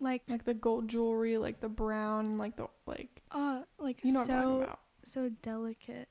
Like 0.00 0.22
like 0.28 0.44
the 0.44 0.54
gold 0.54 0.88
jewelry 0.88 1.38
like 1.38 1.60
the 1.60 1.68
brown 1.68 2.38
like 2.38 2.56
the 2.56 2.66
like 2.86 3.22
uh 3.30 3.62
like 3.78 4.00
you 4.04 4.12
know 4.12 4.20
what 4.20 4.30
i'm 4.30 4.36
talking 4.42 4.56
so 4.58 4.62
about 4.62 4.80
so 5.04 5.28
delicate. 5.42 6.08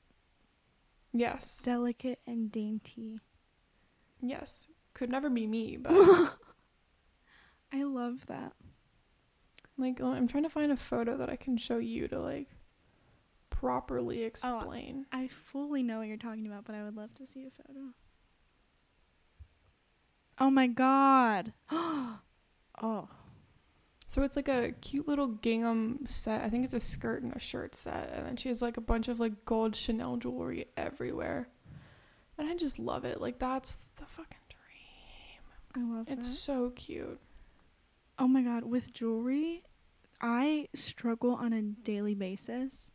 yes 1.12 1.60
Delicate 1.62 2.20
and 2.26 2.50
dainty. 2.50 3.20
yes 4.20 4.68
could 4.94 5.10
never 5.10 5.28
be 5.30 5.46
me 5.46 5.76
but 5.76 5.92
I 7.72 7.82
love 7.82 8.26
that. 8.26 8.54
like 9.76 10.00
i'm 10.00 10.26
trying 10.28 10.42
to 10.44 10.50
find 10.50 10.72
a 10.72 10.76
photo 10.76 11.16
that 11.18 11.28
i 11.30 11.36
can 11.36 11.56
show 11.58 11.78
you 11.78 12.08
to 12.08 12.18
like 12.18 12.48
properly 13.50 14.22
explain 14.22 15.04
I 15.12 15.28
fully 15.28 15.82
know 15.82 15.98
what 15.98 16.06
you're 16.06 16.16
talking 16.16 16.46
about, 16.46 16.64
but 16.64 16.76
I 16.76 16.84
would 16.84 16.94
love 16.96 17.12
to 17.16 17.26
see 17.26 17.44
a 17.46 17.50
photo. 17.50 17.88
Oh 20.40 20.50
my 20.50 20.66
god. 20.66 21.52
oh. 21.70 23.08
So 24.06 24.22
it's 24.22 24.36
like 24.36 24.48
a 24.48 24.72
cute 24.80 25.06
little 25.06 25.28
gingham 25.28 26.00
set. 26.06 26.42
I 26.42 26.48
think 26.48 26.64
it's 26.64 26.74
a 26.74 26.80
skirt 26.80 27.22
and 27.22 27.34
a 27.34 27.38
shirt 27.38 27.74
set. 27.74 28.10
And 28.14 28.24
then 28.26 28.36
she 28.36 28.48
has 28.48 28.62
like 28.62 28.76
a 28.76 28.80
bunch 28.80 29.08
of 29.08 29.20
like 29.20 29.44
gold 29.44 29.76
Chanel 29.76 30.16
jewelry 30.16 30.66
everywhere. 30.76 31.48
And 32.38 32.48
I 32.48 32.54
just 32.56 32.78
love 32.78 33.04
it. 33.04 33.20
Like 33.20 33.38
that's 33.38 33.78
the 33.96 34.06
fucking 34.06 34.38
dream. 34.48 35.42
I 35.92 35.96
love 35.98 36.08
it. 36.08 36.12
It's 36.18 36.28
that. 36.28 36.34
so 36.40 36.70
cute. 36.70 37.20
Oh 38.18 38.26
my 38.28 38.42
god, 38.42 38.64
with 38.64 38.92
jewelry, 38.92 39.62
I 40.20 40.68
struggle 40.74 41.32
on 41.34 41.52
a 41.52 41.62
daily 41.62 42.14
basis 42.14 42.90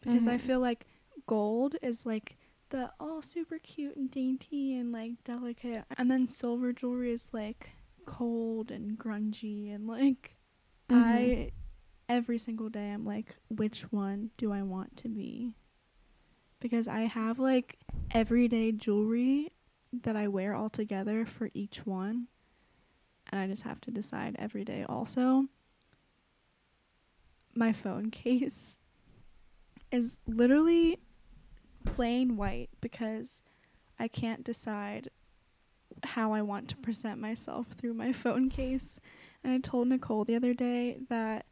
because 0.00 0.28
I 0.28 0.36
Mhm. 0.36 0.40
feel 0.40 0.60
like 0.60 0.86
gold 1.26 1.76
is 1.82 2.06
like 2.06 2.36
the 2.70 2.92
all 3.00 3.22
super 3.22 3.58
cute 3.58 3.96
and 3.96 4.10
dainty 4.10 4.76
and 4.76 4.92
like 4.92 5.22
delicate, 5.24 5.84
and 5.96 6.10
then 6.10 6.26
silver 6.26 6.72
jewelry 6.72 7.12
is 7.12 7.30
like 7.32 7.70
cold 8.06 8.70
and 8.70 8.98
grungy 8.98 9.74
and 9.74 9.86
like 9.86 10.38
Mm-hmm. 10.90 11.04
I 11.04 11.50
every 12.08 12.38
single 12.38 12.70
day 12.70 12.90
I'm 12.90 13.04
like 13.04 13.36
which 13.48 13.92
one 13.92 14.30
do 14.36 14.52
I 14.52 14.62
want 14.62 14.96
to 14.98 15.08
be? 15.08 15.54
Because 16.60 16.88
I 16.88 17.02
have 17.02 17.38
like 17.38 17.78
everyday 18.10 18.72
jewelry 18.72 19.52
that 20.02 20.16
I 20.16 20.28
wear 20.28 20.54
all 20.54 20.70
together 20.70 21.24
for 21.24 21.50
each 21.54 21.86
one 21.86 22.28
and 23.30 23.40
I 23.40 23.46
just 23.46 23.62
have 23.62 23.80
to 23.82 23.90
decide 23.90 24.36
every 24.38 24.64
day. 24.64 24.84
Also, 24.88 25.44
my 27.54 27.72
phone 27.72 28.10
case 28.10 28.78
is 29.92 30.18
literally 30.26 30.98
plain 31.84 32.36
white 32.36 32.70
because 32.80 33.42
I 33.98 34.08
can't 34.08 34.44
decide 34.44 35.10
how 36.04 36.32
I 36.32 36.42
want 36.42 36.68
to 36.68 36.76
present 36.76 37.20
myself 37.20 37.68
through 37.68 37.94
my 37.94 38.12
phone 38.24 38.50
case. 38.50 39.00
And 39.44 39.52
I 39.52 39.58
told 39.58 39.88
Nicole 39.88 40.24
the 40.24 40.36
other 40.36 40.54
day 40.54 40.98
that 41.08 41.46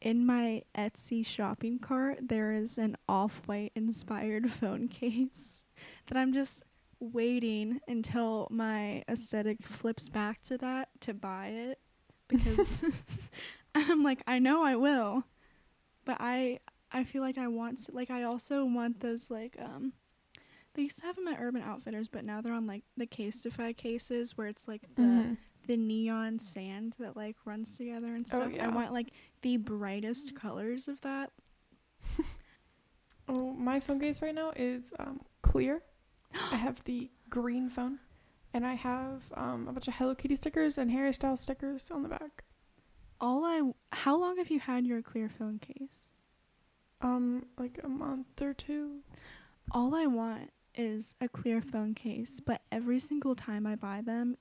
in 0.00 0.24
my 0.24 0.62
Etsy 0.74 1.24
shopping 1.24 1.78
cart 1.78 2.18
there 2.22 2.52
is 2.52 2.78
an 2.78 2.96
off-white 3.08 3.72
inspired 3.74 4.50
phone 4.50 4.88
case 4.88 5.64
that 6.06 6.16
I'm 6.16 6.32
just 6.32 6.62
waiting 7.00 7.80
until 7.88 8.46
my 8.50 9.02
aesthetic 9.08 9.62
flips 9.62 10.08
back 10.08 10.42
to 10.42 10.58
that 10.58 10.88
to 11.00 11.14
buy 11.14 11.48
it 11.48 11.78
because 12.28 12.84
I'm 13.74 14.02
like 14.02 14.22
I 14.26 14.38
know 14.38 14.62
I 14.62 14.76
will 14.76 15.24
but 16.04 16.18
I 16.20 16.58
I 16.92 17.04
feel 17.04 17.22
like 17.22 17.38
I 17.38 17.46
want 17.48 17.84
to 17.84 17.92
like 17.92 18.10
I 18.10 18.22
also 18.24 18.64
want 18.64 19.00
those 19.00 19.30
like 19.30 19.56
um 19.62 19.92
they 20.74 20.82
used 20.82 20.98
to 21.00 21.06
have 21.06 21.16
them 21.16 21.28
at 21.28 21.38
Urban 21.40 21.62
Outfitters 21.62 22.08
but 22.08 22.24
now 22.24 22.40
they're 22.40 22.52
on 22.52 22.66
like 22.66 22.84
the 22.96 23.06
Casetify 23.06 23.76
cases 23.76 24.36
where 24.36 24.46
it's 24.46 24.66
like 24.68 24.82
the 24.96 25.02
Mhm. 25.02 25.36
the 25.66 25.76
neon 25.76 26.38
sand 26.38 26.96
that 26.98 27.16
like 27.16 27.36
runs 27.44 27.76
together 27.76 28.14
and 28.14 28.26
Oh, 28.32 28.36
stuff. 28.48 28.52
I 28.60 28.68
want 28.68 28.92
like 28.92 29.12
the 29.42 29.56
brightest 29.58 30.34
colors 30.34 30.88
of 30.88 31.00
that. 31.02 31.30
Oh, 33.28 33.52
my 33.52 33.78
phone 33.78 34.00
case 34.00 34.20
right 34.22 34.34
now 34.34 34.52
is 34.56 34.92
um, 34.98 35.20
clear. 35.42 35.82
I 36.50 36.56
have 36.56 36.82
the 36.84 37.10
green 37.28 37.70
phone. 37.70 38.00
And 38.52 38.66
I 38.66 38.74
have 38.74 39.22
um, 39.34 39.68
a 39.68 39.72
bunch 39.72 39.86
of 39.86 39.94
Hello 39.94 40.16
Kitty 40.16 40.34
stickers 40.34 40.76
and 40.76 40.90
Harry 40.90 41.12
Styles 41.12 41.40
stickers 41.40 41.88
on 41.92 42.02
the 42.02 42.08
back. 42.08 42.42
All 43.20 43.44
I 43.44 43.62
how 43.92 44.16
long 44.16 44.38
have 44.38 44.50
you 44.50 44.58
had 44.58 44.84
your 44.86 45.02
clear 45.02 45.28
phone 45.28 45.60
case? 45.60 46.10
Um, 47.02 47.46
like 47.58 47.80
a 47.82 47.88
month 47.88 48.42
or 48.42 48.52
two. 48.52 48.98
All 49.72 49.94
I 49.94 50.06
want 50.06 50.50
is 50.74 51.14
a 51.20 51.28
clear 51.28 51.60
phone 51.60 51.94
case, 51.94 52.40
but 52.40 52.62
every 52.70 52.98
single 52.98 53.34
time 53.34 53.66
I 53.66 53.74
buy 53.74 54.02
them, 54.02 54.36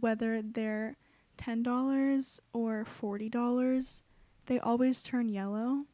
whether 0.00 0.42
they're 0.42 0.96
$10 1.38 2.40
or 2.52 2.84
$40, 2.84 4.02
they 4.46 4.58
always 4.60 5.02
turn 5.02 5.28
yellow. 5.28 5.84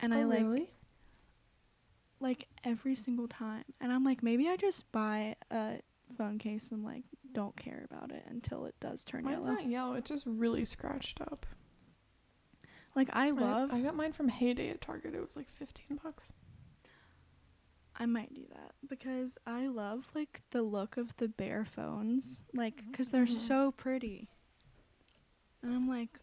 And 0.00 0.14
I 0.14 0.22
oh, 0.22 0.26
like 0.26 0.40
really? 0.40 0.70
like 2.20 2.48
every 2.64 2.94
single 2.94 3.28
time. 3.28 3.64
And 3.80 3.92
I'm 3.92 4.04
like 4.04 4.22
maybe 4.22 4.48
I 4.48 4.56
just 4.56 4.90
buy 4.92 5.36
a 5.50 5.80
phone 6.16 6.38
case 6.38 6.70
and 6.70 6.84
like 6.84 7.04
don't 7.32 7.56
care 7.56 7.86
about 7.90 8.12
it 8.12 8.24
until 8.28 8.64
it 8.66 8.74
does 8.80 9.04
turn 9.04 9.24
Mine's 9.24 9.38
yellow. 9.38 9.52
It's 9.52 9.62
not 9.62 9.70
yellow. 9.70 9.94
It's 9.94 10.08
just 10.08 10.24
really 10.26 10.64
scratched 10.64 11.20
up. 11.20 11.46
Like 12.94 13.10
I 13.12 13.30
love 13.30 13.70
I, 13.72 13.80
got 13.80 13.94
mine 13.94 14.12
from 14.12 14.28
Heyday 14.28 14.70
at 14.70 14.80
Target. 14.80 15.14
It 15.14 15.20
was 15.20 15.36
like 15.36 15.48
15 15.50 16.00
bucks. 16.02 16.32
I 18.00 18.06
might 18.06 18.32
do 18.34 18.42
that 18.50 18.74
because 18.88 19.38
I 19.46 19.66
love 19.66 20.06
like 20.14 20.42
the 20.50 20.62
look 20.62 20.96
of 20.96 21.16
the 21.16 21.28
bare 21.28 21.64
phones, 21.64 22.42
like 22.54 22.84
because 22.90 23.10
they're 23.10 23.24
Mhm. 23.26 23.28
so 23.36 23.72
pretty. 23.72 24.28
And 25.62 25.74
I'm 25.74 25.88
like, 25.88 26.20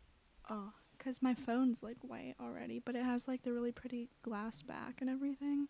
oh, 0.50 0.72
because 0.98 1.22
my 1.22 1.34
phone's 1.34 1.84
like 1.84 1.98
white 2.02 2.36
already, 2.40 2.80
but 2.80 2.96
it 2.96 3.04
has 3.04 3.28
like 3.28 3.44
the 3.44 3.52
really 3.52 3.74
pretty 3.74 4.10
glass 4.22 4.62
back 4.62 5.02
and 5.02 5.10
everything. 5.10 5.68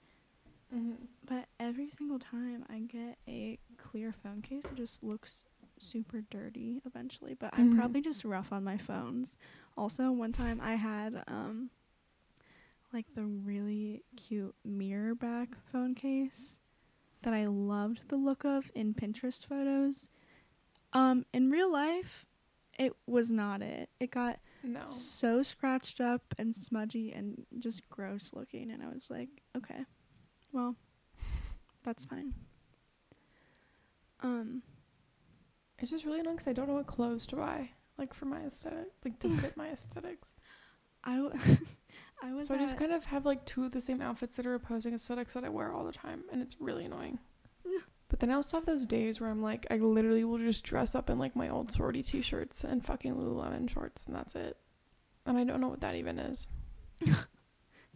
Mm-hmm. 0.73 1.05
But 1.25 1.45
every 1.59 1.89
single 1.89 2.19
time 2.19 2.65
I 2.69 2.79
get 2.79 3.17
a 3.27 3.57
clear 3.77 4.11
phone 4.13 4.41
case, 4.41 4.65
it 4.65 4.75
just 4.75 5.03
looks 5.03 5.43
super 5.77 6.21
dirty 6.21 6.81
eventually. 6.85 7.33
But 7.33 7.51
I'm 7.53 7.69
Mhm. 7.69 7.75
probably 7.75 8.01
just 8.01 8.23
rough 8.25 8.51
on 8.51 8.63
my 8.63 8.77
phones. 8.77 9.37
Also, 9.77 10.11
one 10.11 10.31
time 10.31 10.59
I 10.61 10.75
had 10.75 11.23
um 11.27 11.69
like 12.93 13.13
the 13.15 13.23
really 13.25 14.03
cute 14.15 14.55
mirror 14.63 15.15
back 15.15 15.55
phone 15.71 15.95
case 15.95 16.59
that 17.23 17.33
I 17.33 17.47
loved 17.47 18.07
the 18.09 18.15
look 18.17 18.45
of 18.45 18.71
in 18.75 18.93
Pinterest 18.93 19.45
photos. 19.45 20.09
Um 20.93 21.25
in 21.33 21.49
real 21.49 21.71
life, 21.71 22.25
it 22.79 22.95
was 23.05 23.31
not 23.31 23.61
it. 23.61 23.89
It 23.99 24.11
got 24.11 24.39
No. 24.63 24.87
so 24.87 25.43
scratched 25.43 25.99
up 26.01 26.33
and 26.37 26.55
smudgy 26.55 27.11
and 27.11 27.45
just 27.59 27.87
gross 27.89 28.33
looking 28.33 28.71
and 28.71 28.81
I 28.83 28.87
was 28.87 29.09
like, 29.09 29.29
okay. 29.55 29.85
Well, 30.51 30.75
that's 31.83 32.05
fine. 32.05 32.33
Um, 34.21 34.63
It's 35.79 35.91
just 35.91 36.05
really 36.05 36.19
annoying 36.19 36.37
because 36.37 36.47
I 36.47 36.53
don't 36.53 36.67
know 36.67 36.75
what 36.75 36.87
clothes 36.87 37.25
to 37.27 37.35
buy, 37.35 37.69
like 37.97 38.13
for 38.13 38.25
my 38.25 38.39
aesthetic, 38.41 38.87
like 39.03 39.19
to 39.19 39.29
fit 39.37 39.57
my 39.57 39.67
aesthetics. 39.73 40.35
I, 41.03 41.17
w- 41.17 41.33
I 42.23 42.33
was. 42.33 42.47
So 42.47 42.55
I 42.55 42.57
just 42.59 42.77
kind 42.77 42.91
of 42.91 43.05
have 43.05 43.25
like 43.25 43.45
two 43.45 43.65
of 43.65 43.71
the 43.71 43.81
same 43.81 44.01
outfits 44.01 44.37
that 44.37 44.45
are 44.45 44.55
opposing 44.55 44.93
aesthetics 44.93 45.33
that 45.33 45.43
I 45.43 45.49
wear 45.49 45.73
all 45.73 45.83
the 45.83 45.91
time, 45.91 46.23
and 46.31 46.41
it's 46.41 46.55
really 46.59 46.85
annoying. 46.85 47.19
but 48.09 48.19
then 48.19 48.31
I 48.31 48.35
also 48.35 48.57
have 48.57 48.65
those 48.65 48.85
days 48.85 49.19
where 49.19 49.29
I'm 49.29 49.41
like, 49.41 49.67
I 49.69 49.77
literally 49.77 50.23
will 50.23 50.37
just 50.37 50.63
dress 50.63 50.95
up 50.95 51.09
in 51.09 51.19
like 51.19 51.35
my 51.35 51.49
old 51.49 51.71
sorority 51.71 52.03
t-shirts 52.03 52.63
and 52.63 52.85
fucking 52.85 53.15
Lululemon 53.15 53.69
shorts, 53.69 54.05
and 54.05 54.15
that's 54.15 54.35
it. 54.35 54.57
And 55.25 55.37
I 55.37 55.43
don't 55.43 55.59
know 55.59 55.67
what 55.67 55.81
that 55.81 55.95
even 55.95 56.19
is. 56.19 56.47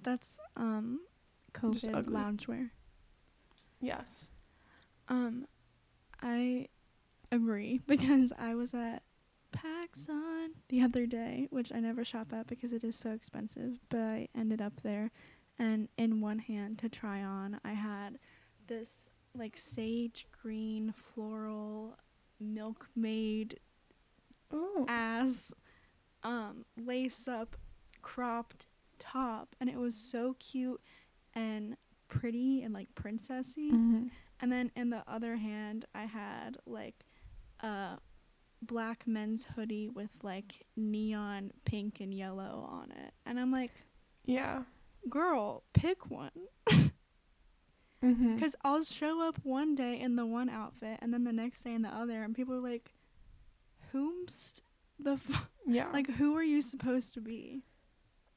That's 0.01 0.39
um, 0.57 1.01
COVID 1.53 2.05
loungewear. 2.05 2.69
Yes. 3.81 4.31
Um, 5.07 5.45
I 6.21 6.67
agree 7.31 7.79
because 7.87 8.31
I 8.37 8.55
was 8.55 8.73
at 8.73 9.03
PacSun 9.55 10.49
the 10.69 10.81
other 10.81 11.05
day, 11.05 11.47
which 11.49 11.71
I 11.73 11.79
never 11.79 12.03
shop 12.05 12.33
at 12.33 12.47
because 12.47 12.71
it 12.73 12.83
is 12.83 12.95
so 12.95 13.11
expensive. 13.11 13.79
But 13.89 13.99
I 14.01 14.27
ended 14.35 14.61
up 14.61 14.81
there, 14.83 15.11
and 15.57 15.87
in 15.97 16.21
one 16.21 16.39
hand 16.39 16.77
to 16.79 16.89
try 16.89 17.21
on, 17.23 17.59
I 17.65 17.73
had 17.73 18.19
this 18.67 19.09
like 19.35 19.55
sage 19.57 20.27
green 20.41 20.91
floral 20.91 21.95
milkmaid 22.39 23.59
Oh. 24.51 24.85
ass 24.87 25.53
um 26.23 26.65
lace 26.75 27.27
up 27.27 27.55
cropped 28.01 28.65
top 28.97 29.55
and 29.59 29.69
it 29.69 29.77
was 29.77 29.93
so 29.95 30.35
cute 30.39 30.81
and 31.35 31.77
pretty 32.07 32.63
and 32.63 32.73
like 32.73 32.87
princessy 32.95 33.69
hmm 33.69 34.07
and 34.41 34.51
then 34.51 34.71
in 34.75 34.89
the 34.89 35.03
other 35.07 35.35
hand 35.35 35.85
i 35.93 36.03
had 36.05 36.57
like 36.65 37.05
a 37.61 37.97
black 38.61 39.07
men's 39.07 39.45
hoodie 39.55 39.87
with 39.89 40.09
like 40.21 40.65
neon 40.75 41.51
pink 41.65 41.99
and 42.01 42.13
yellow 42.13 42.67
on 42.69 42.91
it 42.91 43.13
and 43.25 43.39
i'm 43.39 43.51
like 43.51 43.71
Yeah. 44.25 44.63
girl 45.09 45.63
pick 45.73 46.09
one 46.09 46.31
Mm-hmm. 48.03 48.33
because 48.35 48.55
i'll 48.63 48.83
show 48.83 49.27
up 49.27 49.39
one 49.43 49.75
day 49.75 49.99
in 49.99 50.15
the 50.15 50.25
one 50.25 50.49
outfit 50.49 50.99
and 51.01 51.13
then 51.13 51.23
the 51.25 51.33
next 51.33 51.63
day 51.63 51.73
in 51.73 51.81
the 51.81 51.89
other 51.89 52.23
and 52.23 52.33
people 52.35 52.53
are 52.55 52.61
like 52.61 52.91
whomst 53.93 54.61
the 54.99 55.13
f- 55.13 55.49
Yeah. 55.67 55.89
like 55.93 56.09
who 56.11 56.35
are 56.37 56.43
you 56.43 56.61
supposed 56.61 57.13
to 57.15 57.21
be 57.21 57.63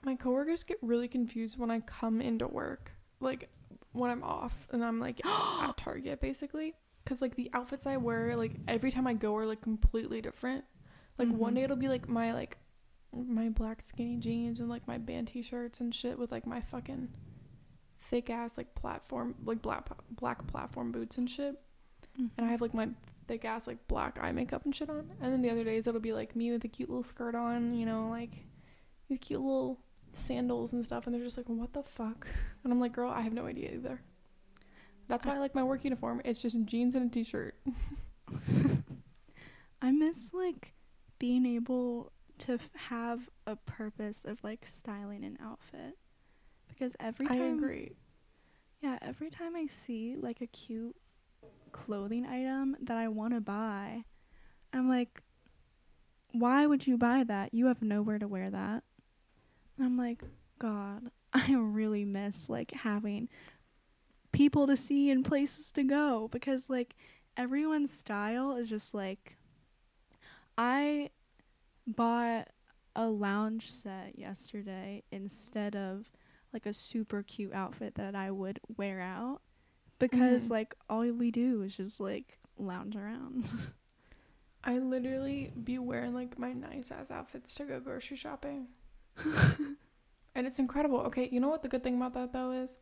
my 0.04 0.16
coworkers 0.16 0.64
get 0.64 0.78
really 0.82 1.06
confused 1.06 1.56
when 1.60 1.70
I 1.70 1.78
come 1.78 2.20
into 2.20 2.48
work, 2.48 2.90
like 3.20 3.48
when 3.92 4.10
I'm 4.10 4.24
off 4.24 4.66
and 4.72 4.84
I'm 4.84 4.98
like 4.98 5.24
at 5.24 5.76
Target 5.76 6.20
basically, 6.20 6.74
because 7.04 7.20
like 7.22 7.34
the 7.36 7.50
outfits 7.52 7.86
I 7.86 7.96
wear, 7.96 8.36
like 8.36 8.52
every 8.68 8.90
time 8.90 9.06
I 9.06 9.14
go 9.14 9.36
are 9.36 9.46
like 9.46 9.60
completely 9.62 10.20
different. 10.20 10.64
Like 11.18 11.28
one 11.28 11.52
Mhm. 11.52 11.56
day 11.56 11.62
it'll 11.64 11.76
be 11.76 11.88
like 11.88 12.08
my 12.08 12.32
like 12.32 12.58
my 13.12 13.48
black 13.50 13.82
skinny 13.82 14.16
jeans 14.16 14.58
and 14.60 14.68
like 14.70 14.86
my 14.88 14.96
band 14.98 15.28
t-shirts 15.28 15.80
and 15.80 15.94
shit 15.94 16.18
with 16.18 16.32
like 16.32 16.46
my 16.46 16.60
fucking 16.62 17.08
thick 18.00 18.30
ass 18.30 18.56
like 18.56 18.74
platform 18.74 19.34
like 19.44 19.60
black 19.62 19.88
black 20.10 20.46
platform 20.46 20.90
boots 20.92 21.18
and 21.18 21.30
shit 21.30 21.60
and 22.18 22.30
I 22.46 22.50
have 22.50 22.60
like 22.60 22.74
my 22.74 22.88
thick 23.26 23.44
ass 23.44 23.66
like 23.66 23.86
black 23.88 24.18
eye 24.20 24.32
makeup 24.32 24.64
and 24.66 24.74
shit 24.74 24.90
on. 24.90 25.10
And 25.20 25.32
then 25.32 25.40
the 25.40 25.48
other 25.50 25.64
days 25.64 25.86
it'll 25.86 26.00
be 26.00 26.12
like 26.12 26.36
me 26.36 26.50
with 26.52 26.62
a 26.64 26.68
cute 26.68 26.90
little 26.90 27.04
skirt 27.04 27.34
on, 27.34 27.74
you 27.74 27.86
know, 27.86 28.08
like 28.10 28.44
these 29.08 29.18
cute 29.18 29.40
little 29.40 29.78
sandals 30.12 30.74
and 30.74 30.84
stuff. 30.84 31.06
And 31.06 31.14
they're 31.14 31.22
just 31.22 31.38
like, 31.38 31.48
what 31.48 31.72
the 31.72 31.82
fuck? 31.82 32.26
And 32.64 32.72
I'm 32.72 32.80
like, 32.80 32.92
girl, 32.92 33.10
I 33.10 33.22
have 33.22 33.32
no 33.32 33.46
idea 33.46 33.70
either. 33.72 34.02
That's 35.08 35.26
why 35.26 35.34
I 35.34 35.38
like 35.38 35.54
my 35.54 35.62
work 35.62 35.84
uniform. 35.84 36.22
It's 36.24 36.40
just 36.40 36.64
jeans 36.64 36.94
and 36.94 37.06
a 37.06 37.12
t-shirt. 37.12 37.54
I 39.82 39.90
miss 39.90 40.32
like 40.32 40.74
being 41.18 41.44
able 41.44 42.12
to 42.38 42.54
f- 42.54 42.70
have 42.88 43.28
a 43.46 43.56
purpose 43.56 44.24
of 44.24 44.42
like 44.42 44.66
styling 44.66 45.24
an 45.24 45.38
outfit 45.42 45.98
because 46.68 46.96
every 46.98 47.26
time 47.26 47.40
I 47.40 47.44
agree. 47.46 47.92
yeah 48.80 48.98
every 49.02 49.30
time 49.30 49.54
I 49.54 49.66
see 49.66 50.16
like 50.18 50.40
a 50.40 50.46
cute 50.46 50.96
clothing 51.72 52.26
item 52.26 52.76
that 52.82 52.96
I 52.96 53.08
want 53.08 53.34
to 53.34 53.40
buy 53.40 54.04
I'm 54.72 54.88
like 54.88 55.22
why 56.32 56.66
would 56.66 56.86
you 56.86 56.96
buy 56.96 57.24
that 57.24 57.52
you 57.54 57.66
have 57.66 57.82
nowhere 57.82 58.18
to 58.18 58.26
wear 58.26 58.50
that 58.50 58.82
and 59.76 59.86
I'm 59.86 59.96
like 59.98 60.22
god 60.58 61.10
I 61.32 61.54
really 61.54 62.04
miss 62.04 62.48
like 62.48 62.72
having 62.72 63.28
people 64.32 64.66
to 64.66 64.76
see 64.76 65.10
and 65.10 65.24
places 65.24 65.70
to 65.72 65.82
go 65.84 66.28
because 66.32 66.68
like 66.70 66.94
everyone's 67.36 67.92
style 67.92 68.56
is 68.56 68.68
just 68.68 68.94
like 68.94 69.36
I 70.58 71.10
bought 71.86 72.48
a 72.94 73.08
lounge 73.08 73.70
set 73.70 74.18
yesterday 74.18 75.02
instead 75.10 75.74
of 75.74 76.12
like 76.52 76.66
a 76.66 76.72
super 76.72 77.22
cute 77.22 77.54
outfit 77.54 77.94
that 77.94 78.14
I 78.14 78.30
would 78.30 78.60
wear 78.76 79.00
out 79.00 79.40
because 79.98 80.48
Mhm. 80.48 80.50
like 80.50 80.74
all 80.90 81.00
we 81.00 81.30
do 81.30 81.62
is 81.62 81.76
just 81.76 82.00
like 82.00 82.38
lounge 82.58 82.96
around. 82.96 83.50
I 84.64 84.78
literally 84.78 85.52
be 85.64 85.78
wearing 85.78 86.14
like 86.14 86.38
my 86.38 86.52
nice 86.52 86.92
ass 86.92 87.10
outfits 87.10 87.54
to 87.56 87.64
go 87.64 87.80
grocery 87.80 88.16
shopping. 88.16 88.68
and 90.34 90.46
it's 90.46 90.58
incredible. 90.58 91.00
Okay, 91.00 91.28
you 91.30 91.40
know 91.40 91.48
what 91.48 91.62
the 91.62 91.68
good 91.68 91.82
thing 91.82 91.96
about 91.96 92.14
that 92.14 92.32
though 92.32 92.52
is? 92.52 92.78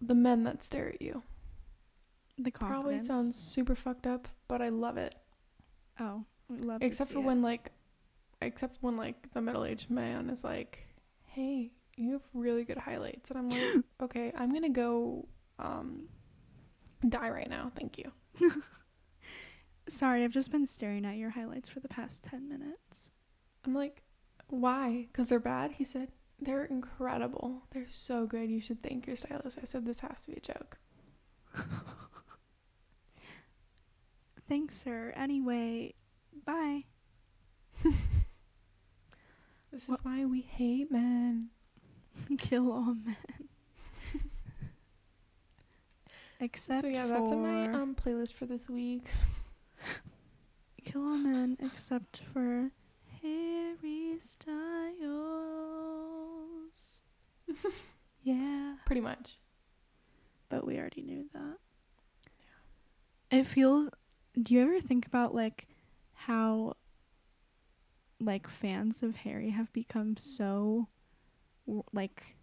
The 0.00 0.14
men 0.14 0.44
that 0.44 0.62
stare 0.62 0.88
at 0.90 1.00
you. 1.02 1.22
the 2.38 2.50
Probably 2.50 3.00
sounds 3.02 3.34
super 3.34 3.74
fucked 3.74 4.06
up, 4.06 4.28
but 4.48 4.60
I 4.62 4.68
love 4.68 4.96
it. 4.98 5.14
oh, 6.00 6.24
love 6.50 6.82
except 6.82 7.12
for 7.12 7.18
it. 7.18 7.22
when 7.22 7.42
like 7.42 7.72
except 8.42 8.76
when 8.82 8.96
like 8.96 9.32
the 9.32 9.40
middle-aged 9.40 9.90
man 9.90 10.28
is 10.30 10.44
like 10.44 10.86
hey 11.24 11.72
you 11.96 12.12
have 12.12 12.22
really 12.34 12.62
good 12.64 12.76
highlights 12.78 13.30
and 13.30 13.38
i'm 13.38 13.48
like 13.48 13.62
okay 14.02 14.30
i'm 14.36 14.52
gonna 14.52 14.68
go 14.68 15.26
um 15.58 16.02
die 17.08 17.30
right 17.30 17.48
now 17.50 17.72
thank 17.74 17.98
you 17.98 18.12
Sorry, 19.88 20.24
I've 20.24 20.32
just 20.32 20.50
been 20.50 20.66
staring 20.66 21.04
at 21.04 21.16
your 21.16 21.30
highlights 21.30 21.68
for 21.68 21.78
the 21.80 21.88
past 21.88 22.24
10 22.24 22.48
minutes. 22.48 23.12
i'm 23.64 23.74
like 23.74 24.02
why 24.48 25.06
because 25.10 25.28
they're 25.30 25.40
bad 25.40 25.72
he 25.72 25.82
said 25.84 26.08
they're 26.40 26.64
incredible 26.64 27.62
they're 27.72 27.86
so 27.90 28.26
good 28.26 28.50
you 28.50 28.60
should 28.60 28.82
thank 28.82 29.06
your 29.06 29.16
stylist 29.16 29.58
i 29.60 29.64
said 29.64 29.86
this 29.86 30.00
has 30.00 30.20
to 30.22 30.30
be 30.30 30.36
a 30.36 30.40
joke 30.40 30.78
Thanks, 34.48 34.76
sir. 34.76 35.12
Anyway, 35.16 35.94
bye. 36.44 36.84
this 39.72 39.88
is 39.88 39.98
why 40.04 40.24
we 40.24 40.40
hate 40.40 40.90
men 40.90 41.48
Kill 42.38 42.72
all 42.72 42.94
men. 42.94 43.16
Except 46.38 46.82
for 46.82 46.86
so 46.86 46.92
yeah 46.94 47.06
that's 47.06 47.32
in 47.32 47.42
my 47.42 47.72
um 47.72 47.94
playlist 47.94 48.34
for 48.34 48.44
this 48.44 48.68
week 48.68 49.06
kill 50.84 51.02
all 51.02 51.16
men 51.16 51.56
except 51.60 52.20
for 52.32 52.70
Harry 53.22 54.14
Styles. 54.18 56.05
yeah, 58.22 58.74
pretty 58.84 59.00
much 59.00 59.38
but 60.48 60.66
we 60.66 60.78
already 60.78 61.02
knew 61.02 61.24
that. 61.32 61.56
It 63.30 63.46
feels. 63.46 63.90
Do 64.40 64.54
you 64.54 64.62
ever 64.62 64.80
think 64.80 65.06
about 65.06 65.34
like 65.34 65.66
how 66.12 66.74
like 68.20 68.46
fans 68.48 69.02
of 69.02 69.16
Harry 69.16 69.50
have 69.50 69.72
become 69.72 70.16
so 70.16 70.88
like 71.92 72.36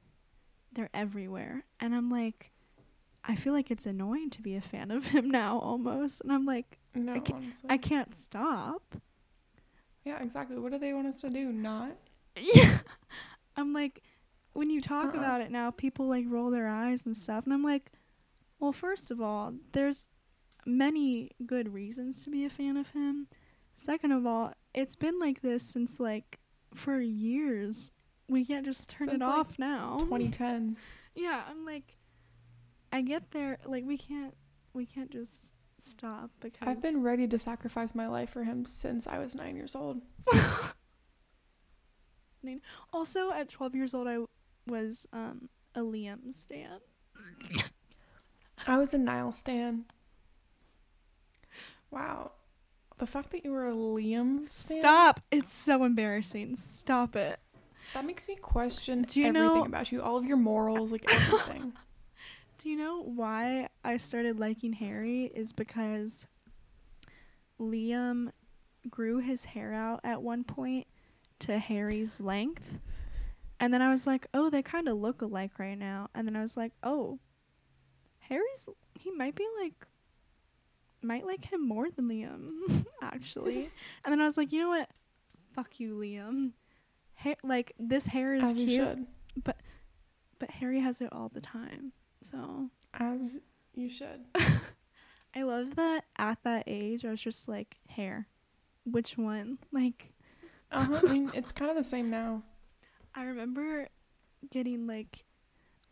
they're 0.74 0.90
everywhere, 0.94 1.64
and 1.80 1.96
I'm 1.96 2.10
like. 2.10 2.50
I 3.26 3.36
feel 3.36 3.54
like 3.54 3.72
it's 3.72 3.86
annoying 3.86 4.32
to 4.32 4.42
be 4.42 4.58
a 4.58 4.62
fan 4.62 4.92
of 4.92 5.06
him 5.08 5.30
now 5.32 5.58
almost. 5.60 6.20
And 6.20 6.30
I'm 6.30 6.46
like, 6.46 6.78
no 6.94 7.14
I 7.14 7.20
ca- 7.20 7.36
honestly 7.36 7.70
I 7.70 7.78
can't 7.78 8.14
stop. 8.14 8.96
yeah 10.04 10.22
exactly 10.22 10.58
what 10.60 10.74
do 10.74 10.78
they 10.78 10.92
want 10.92 11.08
us 11.08 11.20
to 11.22 11.30
do 11.30 11.54
not 11.54 11.96
Yeah. 12.36 12.80
I'm 13.56 13.72
like, 13.72 14.04
when 14.54 14.70
you 14.70 14.82
talk 14.82 15.14
Uh-uh. 15.14 15.20
about 15.20 15.42
it 15.42 15.52
now, 15.52 15.72
people 15.72 16.08
like 16.08 16.26
roll 16.28 16.50
their 16.50 16.68
eyes 16.68 17.06
and 17.06 17.16
stuff. 17.16 17.46
And 17.46 17.54
I'm 17.54 17.64
like, 17.64 17.92
well, 18.60 18.72
first 18.72 19.12
of 19.12 19.22
all, 19.22 19.54
there's 19.74 20.08
many 20.66 21.32
good 21.46 21.74
reasons 21.74 22.24
to 22.24 22.30
be 22.30 22.46
a 22.46 22.50
fan 22.50 22.78
of 22.78 22.92
him. 22.92 23.28
Second 23.76 24.12
of 24.12 24.26
all, 24.26 24.54
it's 24.74 24.96
been 24.96 25.20
like 25.20 25.42
this 25.42 25.64
since 25.64 26.00
like 26.00 26.40
for 26.74 27.00
years. 27.00 27.94
We 28.30 28.46
can't 28.46 28.66
just 28.66 28.90
turn 28.90 29.10
Since, 29.10 29.22
it 29.22 29.26
like, 29.26 29.36
off 29.38 29.60
now. 29.60 29.98
2010 30.02 30.78
Yeah, 31.16 31.42
I'm 31.50 31.66
like, 31.66 31.98
I 32.92 33.02
get 33.02 33.32
there. 33.32 33.60
Like 33.66 33.84
we 33.86 33.98
can't, 33.98 34.34
we 34.74 34.86
can't 34.86 35.12
just 35.12 35.52
stop 35.78 36.30
because 36.40 36.68
I've 36.68 36.82
been 36.82 37.04
ready 37.04 37.28
to 37.28 37.38
sacrifice 37.38 37.94
my 37.94 38.08
life 38.08 38.30
for 38.30 38.44
him 38.44 38.66
since 38.66 39.06
I 39.08 39.20
was 39.20 39.36
nine 39.36 39.56
years 39.56 39.76
old. 39.76 40.02
Also, 42.92 43.32
at 43.32 43.50
12 43.50 43.76
years 43.76 43.94
old, 43.94 44.08
I 44.08 44.18
was 44.68 45.08
um 45.14 45.50
a 45.76 45.80
Liam 45.82 46.34
stan. 46.34 46.80
I 48.68 48.78
was 48.78 48.94
a 48.94 48.98
Niall 48.98 49.32
stan. 49.32 49.86
Wow. 51.92 52.32
The 53.00 53.08
fact 53.08 53.32
that 53.32 53.44
you 53.44 53.52
were 53.52 53.68
a 53.68 53.74
Liam 53.74 54.50
stan, 54.50 54.80
Stop! 54.82 55.20
It's 55.32 55.52
so 55.52 55.84
embarrassing. 55.84 56.56
Stop 56.56 57.16
it. 57.16 57.40
that 57.94 58.06
makes 58.06 58.28
me 58.28 58.36
question 58.36 59.04
Do 59.04 59.20
you 59.20 59.28
everything 59.28 59.48
know- 59.48 59.66
about 59.66 59.92
you, 59.92 60.02
all 60.02 60.18
of 60.18 60.26
your 60.26 60.38
morals, 60.38 60.92
like 60.92 61.04
everything. 61.12 61.74
Do 62.60 62.70
you 62.70 62.78
know 62.78 63.02
why 63.04 63.68
I 63.84 63.98
started 63.98 64.40
liking 64.40 64.74
Harry? 64.74 65.26
Is 65.36 65.52
because 65.52 66.28
Liam 67.60 68.32
grew 68.90 69.18
his 69.20 69.44
hair 69.46 69.74
out 69.74 70.00
at 70.04 70.22
one 70.22 70.44
point 70.44 70.88
to 71.40 71.58
Harry's 71.58 72.22
length. 72.22 72.80
And 73.64 73.74
then 73.74 73.82
I 73.82 73.90
was 73.90 74.06
like, 74.06 74.28
oh, 74.34 74.50
they 74.50 74.62
kind 74.62 74.90
of 74.90 74.98
look 74.98 75.22
alike 75.22 75.52
right 75.58 75.78
now. 75.78 76.10
And 76.14 76.28
then 76.28 76.36
I 76.36 76.42
was 76.42 76.58
like, 76.58 76.74
oh, 76.84 77.18
Harry's, 78.20 78.68
he 79.00 79.10
might 79.12 79.36
be 79.36 79.48
like, 79.62 79.88
might 81.02 81.26
like 81.26 81.46
him 81.46 81.66
more 81.66 81.90
than 81.90 82.10
Liam, 82.10 82.86
actually. 83.02 83.70
and 84.04 84.12
then 84.12 84.20
I 84.20 84.26
was 84.26 84.36
like, 84.38 84.52
you 84.52 84.60
know 84.60 84.68
what? 84.70 84.90
Fuck 85.54 85.80
you, 85.80 85.96
Liam. 85.96 86.52
Hair, 87.16 87.36
like, 87.44 87.72
this 87.80 88.06
hair 88.08 88.34
is 88.34 88.44
As 88.44 88.54
cute, 88.54 88.70
should. 88.70 89.06
but 89.44 89.56
Harry 90.50 90.82
has 90.82 91.00
it 91.00 91.08
all 91.14 91.30
the 91.30 91.40
time. 91.42 91.94
So 92.22 92.70
As 92.94 93.38
you 93.74 93.90
should. 93.90 94.26
I 95.36 95.44
love 95.44 95.76
that 95.78 96.04
at 96.18 96.40
that 96.44 96.64
age, 96.68 97.06
I 97.06 97.12
was 97.12 97.22
just 97.22 97.48
like, 97.48 97.78
hair. 97.88 98.28
Which 98.86 99.18
one? 99.18 99.58
Like, 99.72 100.12
Uh-huh. 100.70 101.00
I 101.08 101.14
mean, 101.14 101.32
it's 101.34 101.54
kind 101.54 101.72
of 101.72 101.78
the 101.78 101.84
same 101.86 102.10
now. 102.10 102.44
I 103.16 103.24
remember 103.26 103.88
getting 104.50 104.88
like, 104.88 105.24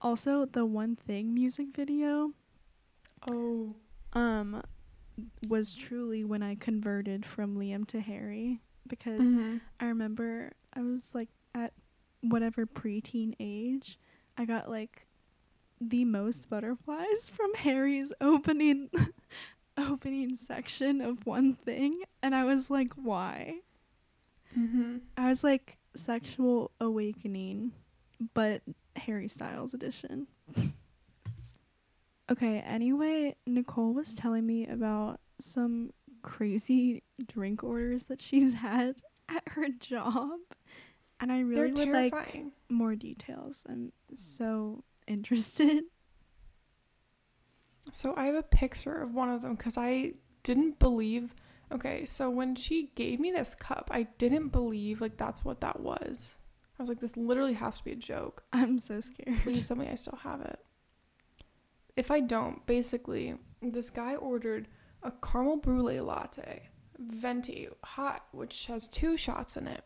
also 0.01 0.45
the 0.45 0.65
one 0.65 0.95
thing 0.95 1.34
music 1.34 1.67
video, 1.75 2.31
Oh. 3.29 3.75
um, 4.13 4.62
was 5.47 5.75
truly 5.75 6.23
when 6.23 6.41
I 6.41 6.55
converted 6.55 7.25
from 7.25 7.55
Liam 7.55 7.86
to 7.88 7.99
Harry 8.01 8.62
because 8.88 9.29
Mhm. 9.29 9.62
I 9.79 9.86
remember 9.86 10.53
I 10.73 10.81
was 10.81 11.13
like 11.13 11.29
at 11.53 11.73
whatever 12.21 12.65
preteen 12.65 13.36
age, 13.39 13.99
I 14.38 14.45
got 14.45 14.69
like 14.69 15.05
the 15.79 16.05
most 16.05 16.49
butterflies 16.49 17.29
from 17.34 17.53
Harry's 17.55 18.12
opening 18.21 18.89
opening 19.77 20.36
section 20.36 21.01
of 21.01 21.25
one 21.25 21.53
thing 21.53 22.01
and 22.23 22.34
I 22.36 22.43
was 22.45 22.71
like, 22.71 22.93
why? 22.95 23.62
Mm-hmm. 24.57 24.97
I 25.17 25.27
was 25.27 25.43
like 25.43 25.77
sexual 25.95 26.71
awakening, 26.80 27.71
but 28.34 28.62
Harry 28.95 29.27
Styles 29.27 29.73
edition. 29.73 30.27
okay, 32.32 32.60
anyway, 32.60 33.36
Nicole 33.45 33.93
was 33.93 34.15
telling 34.15 34.45
me 34.45 34.67
about 34.67 35.19
some 35.39 35.91
crazy 36.21 37.04
drink 37.27 37.63
orders 37.63 38.08
that 38.08 38.21
she's 38.21 38.54
had 38.67 39.01
at 39.30 39.43
her 39.49 39.67
job. 39.80 40.30
And 41.19 41.32
I 41.32 41.41
really 41.41 41.71
They're 41.71 41.86
would 41.86 42.13
like 42.13 42.45
more 42.69 42.95
details. 42.95 43.65
I'm 43.69 43.91
so 44.15 44.84
interested. 45.08 45.84
So 47.91 48.13
I 48.15 48.25
have 48.25 48.36
a 48.36 48.43
picture 48.43 48.93
of 48.93 49.15
one 49.15 49.30
of 49.32 49.41
them 49.41 49.56
because 49.56 49.75
I 49.75 50.13
didn't 50.43 50.77
believe. 50.77 51.34
Okay, 51.71 52.05
so 52.05 52.29
when 52.29 52.55
she 52.55 52.91
gave 52.95 53.19
me 53.19 53.31
this 53.31 53.55
cup, 53.55 53.89
I 53.91 54.03
didn't 54.17 54.49
believe 54.49 54.99
like 55.01 55.17
that's 55.17 55.45
what 55.45 55.62
that 55.62 55.79
was. 55.79 56.36
I 56.77 56.84
was 56.84 56.89
like, 56.89 56.99
this 56.99 57.15
literally 57.15 57.53
has 57.53 57.77
to 57.77 57.84
be 57.84 57.91
a 57.91 57.95
joke. 57.95 58.43
I'm 58.51 58.79
so 58.79 58.99
scared. 58.99 59.38
Please 59.43 59.67
tell 59.67 59.77
me 59.77 59.88
I 59.88 59.95
still 59.95 60.17
have 60.23 60.41
it. 60.41 60.60
If 61.95 62.10
I 62.10 62.19
don't, 62.21 62.65
basically, 62.65 63.36
this 63.62 63.89
guy 63.89 64.15
ordered 64.15 64.67
a 65.03 65.12
caramel 65.12 65.57
brulee 65.57 65.99
latte, 65.99 66.69
venti, 66.97 67.67
hot, 67.84 68.25
which 68.31 68.65
has 68.67 68.88
two 68.88 69.15
shots 69.15 69.55
in 69.55 69.67
it. 69.67 69.84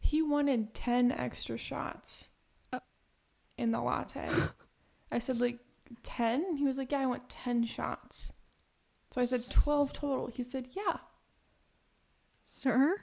He 0.00 0.22
wanted 0.22 0.72
10 0.74 1.12
extra 1.12 1.58
shots 1.58 2.28
Uh. 2.72 2.78
in 3.58 3.72
the 3.72 3.80
latte. 3.80 4.28
I 5.12 5.18
said, 5.18 5.38
like, 5.40 5.58
10? 6.04 6.56
He 6.56 6.64
was 6.64 6.78
like, 6.78 6.92
yeah, 6.92 7.00
I 7.00 7.06
want 7.06 7.28
10 7.28 7.66
shots. 7.66 8.32
So 9.10 9.20
I 9.20 9.24
said, 9.24 9.40
12 9.50 9.92
total. 9.92 10.26
He 10.28 10.42
said, 10.42 10.68
yeah. 10.76 10.98
Sir? 12.44 13.02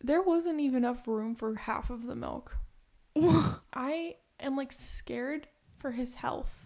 There 0.00 0.22
wasn't 0.22 0.60
even 0.60 0.84
enough 0.84 1.08
room 1.08 1.34
for 1.34 1.54
half 1.54 1.90
of 1.90 2.06
the 2.06 2.14
milk. 2.14 2.56
I 3.72 4.16
am 4.38 4.56
like 4.56 4.72
scared 4.72 5.48
for 5.76 5.92
his 5.92 6.14
health. 6.14 6.64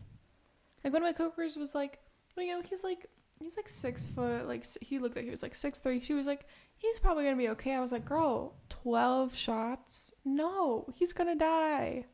Like 0.85 0.93
one 0.93 1.03
of 1.03 1.07
my 1.07 1.13
coworkers 1.13 1.57
was 1.57 1.75
like, 1.75 2.01
well, 2.37 2.45
you 2.45 2.53
know, 2.53 2.63
he's 2.69 2.85
like, 2.85 3.07
he's 3.39 3.57
like 3.57 3.69
six 3.69 4.07
foot. 4.07 4.47
Like 4.47 4.67
he 4.81 4.99
looked 4.99 5.17
like 5.17 5.25
he 5.25 5.31
was 5.31 5.43
like 5.43 5.55
six 5.55 5.79
three. 5.79 6.03
She 6.03 6.15
was 6.15 6.27
like, 6.27 6.47
he's 6.77 6.99
probably 6.99 7.25
gonna 7.25 7.37
be 7.37 7.49
okay. 7.51 7.75
I 7.75 7.81
was 7.81 7.93
like, 7.93 8.05
girl, 8.05 8.55
twelve 8.69 9.37
shots? 9.37 10.13
No, 10.25 10.87
he's 10.95 11.13
gonna 11.13 11.37
die. 11.37 12.07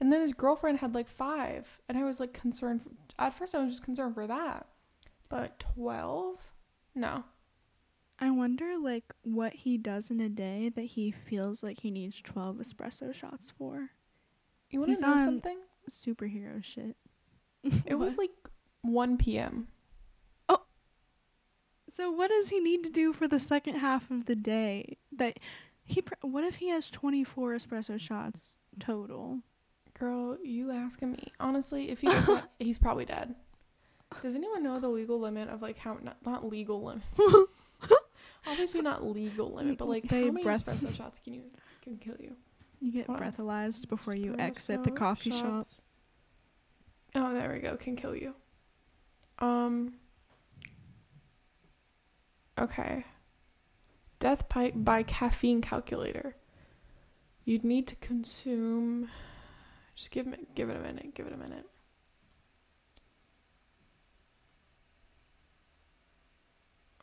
And 0.00 0.12
then 0.12 0.22
his 0.22 0.32
girlfriend 0.32 0.78
had 0.78 0.94
like 0.94 1.08
five, 1.08 1.80
and 1.88 1.98
I 1.98 2.04
was 2.04 2.20
like 2.20 2.32
concerned. 2.32 2.80
At 3.18 3.34
first, 3.34 3.54
I 3.54 3.62
was 3.62 3.74
just 3.74 3.84
concerned 3.84 4.14
for 4.14 4.26
that, 4.26 4.66
but 5.30 5.58
twelve? 5.58 6.38
No. 6.94 7.24
I 8.18 8.30
wonder 8.30 8.76
like 8.78 9.04
what 9.22 9.54
he 9.54 9.78
does 9.78 10.10
in 10.10 10.20
a 10.20 10.28
day 10.28 10.70
that 10.74 10.82
he 10.82 11.10
feels 11.10 11.62
like 11.62 11.80
he 11.80 11.90
needs 11.90 12.20
12 12.20 12.56
espresso 12.56 13.14
shots 13.14 13.50
for. 13.50 13.90
You 14.68 14.80
want 14.80 14.94
to 14.94 15.00
know 15.00 15.16
something? 15.16 15.58
Superhero 15.88 16.62
shit. 16.62 16.96
It 17.86 17.94
was 17.94 18.18
like 18.18 18.30
1 18.82 19.16
p.m. 19.16 19.68
Oh. 20.50 20.62
So 21.88 22.10
what 22.10 22.28
does 22.28 22.50
he 22.50 22.60
need 22.60 22.84
to 22.84 22.90
do 22.90 23.14
for 23.14 23.26
the 23.26 23.38
second 23.38 23.76
half 23.76 24.10
of 24.10 24.26
the 24.26 24.36
day? 24.36 24.98
That 25.16 25.38
he 25.82 26.02
pr- 26.02 26.14
what 26.20 26.44
if 26.44 26.56
he 26.56 26.68
has 26.68 26.90
24 26.90 27.54
espresso 27.54 27.98
shots 27.98 28.58
total? 28.78 29.40
Girl, 29.98 30.36
you 30.44 30.70
asking 30.70 31.12
me. 31.12 31.32
Honestly, 31.40 31.90
if 31.90 32.00
he 32.00 32.06
not, 32.28 32.50
he's 32.58 32.78
probably 32.78 33.06
dead. 33.06 33.34
Does 34.22 34.34
anyone 34.34 34.62
know 34.62 34.80
the 34.80 34.88
legal 34.88 35.18
limit 35.20 35.48
of 35.48 35.62
like 35.62 35.78
how 35.78 35.96
not, 36.02 36.16
not 36.24 36.46
legal 36.48 36.82
limit? 36.84 37.02
Obviously 38.46 38.80
not 38.82 39.04
legal 39.06 39.52
limit, 39.54 39.78
but 39.78 39.88
like 39.88 40.08
They 40.08 40.26
how 40.26 40.32
many 40.32 40.44
breath- 40.44 40.64
espresso 40.64 40.94
shots 40.94 41.18
can 41.18 41.34
you 41.34 41.42
can 41.82 41.96
kill 41.96 42.16
you? 42.18 42.34
You 42.80 42.92
get 42.92 43.06
Hold 43.06 43.20
on. 43.20 43.32
breathalyzed 43.32 43.88
before 43.88 44.14
you 44.14 44.34
exit 44.38 44.82
the 44.84 44.90
Espresso 44.90 44.96
coffee 44.96 45.30
shop. 45.30 45.66
Oh, 47.14 47.34
there 47.34 47.52
we 47.52 47.60
go. 47.60 47.76
Can 47.76 47.96
kill 47.96 48.16
you. 48.16 48.34
Um. 49.38 49.94
Okay. 52.58 53.04
Death 54.18 54.48
by, 54.48 54.70
by 54.74 55.02
caffeine 55.02 55.60
calculator. 55.62 56.36
You'd 57.44 57.64
need 57.64 57.86
to 57.88 57.96
consume. 57.96 59.08
Just 59.96 60.10
give 60.10 60.26
me, 60.26 60.36
give 60.54 60.68
it 60.68 60.76
a 60.76 60.80
minute. 60.80 61.14
Give 61.14 61.26
it 61.26 61.32
a 61.32 61.38
minute. 61.38 61.66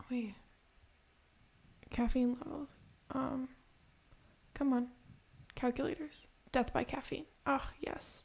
Wait. 0.10 0.36
Caffeine 1.90 2.36
levels. 2.36 2.70
Um. 3.12 3.50
Come 4.54 4.74
on. 4.74 4.88
Calculators. 5.56 6.28
Death 6.52 6.74
by 6.74 6.84
caffeine. 6.84 7.26
Ah, 7.46 7.72
yes. 7.82 8.24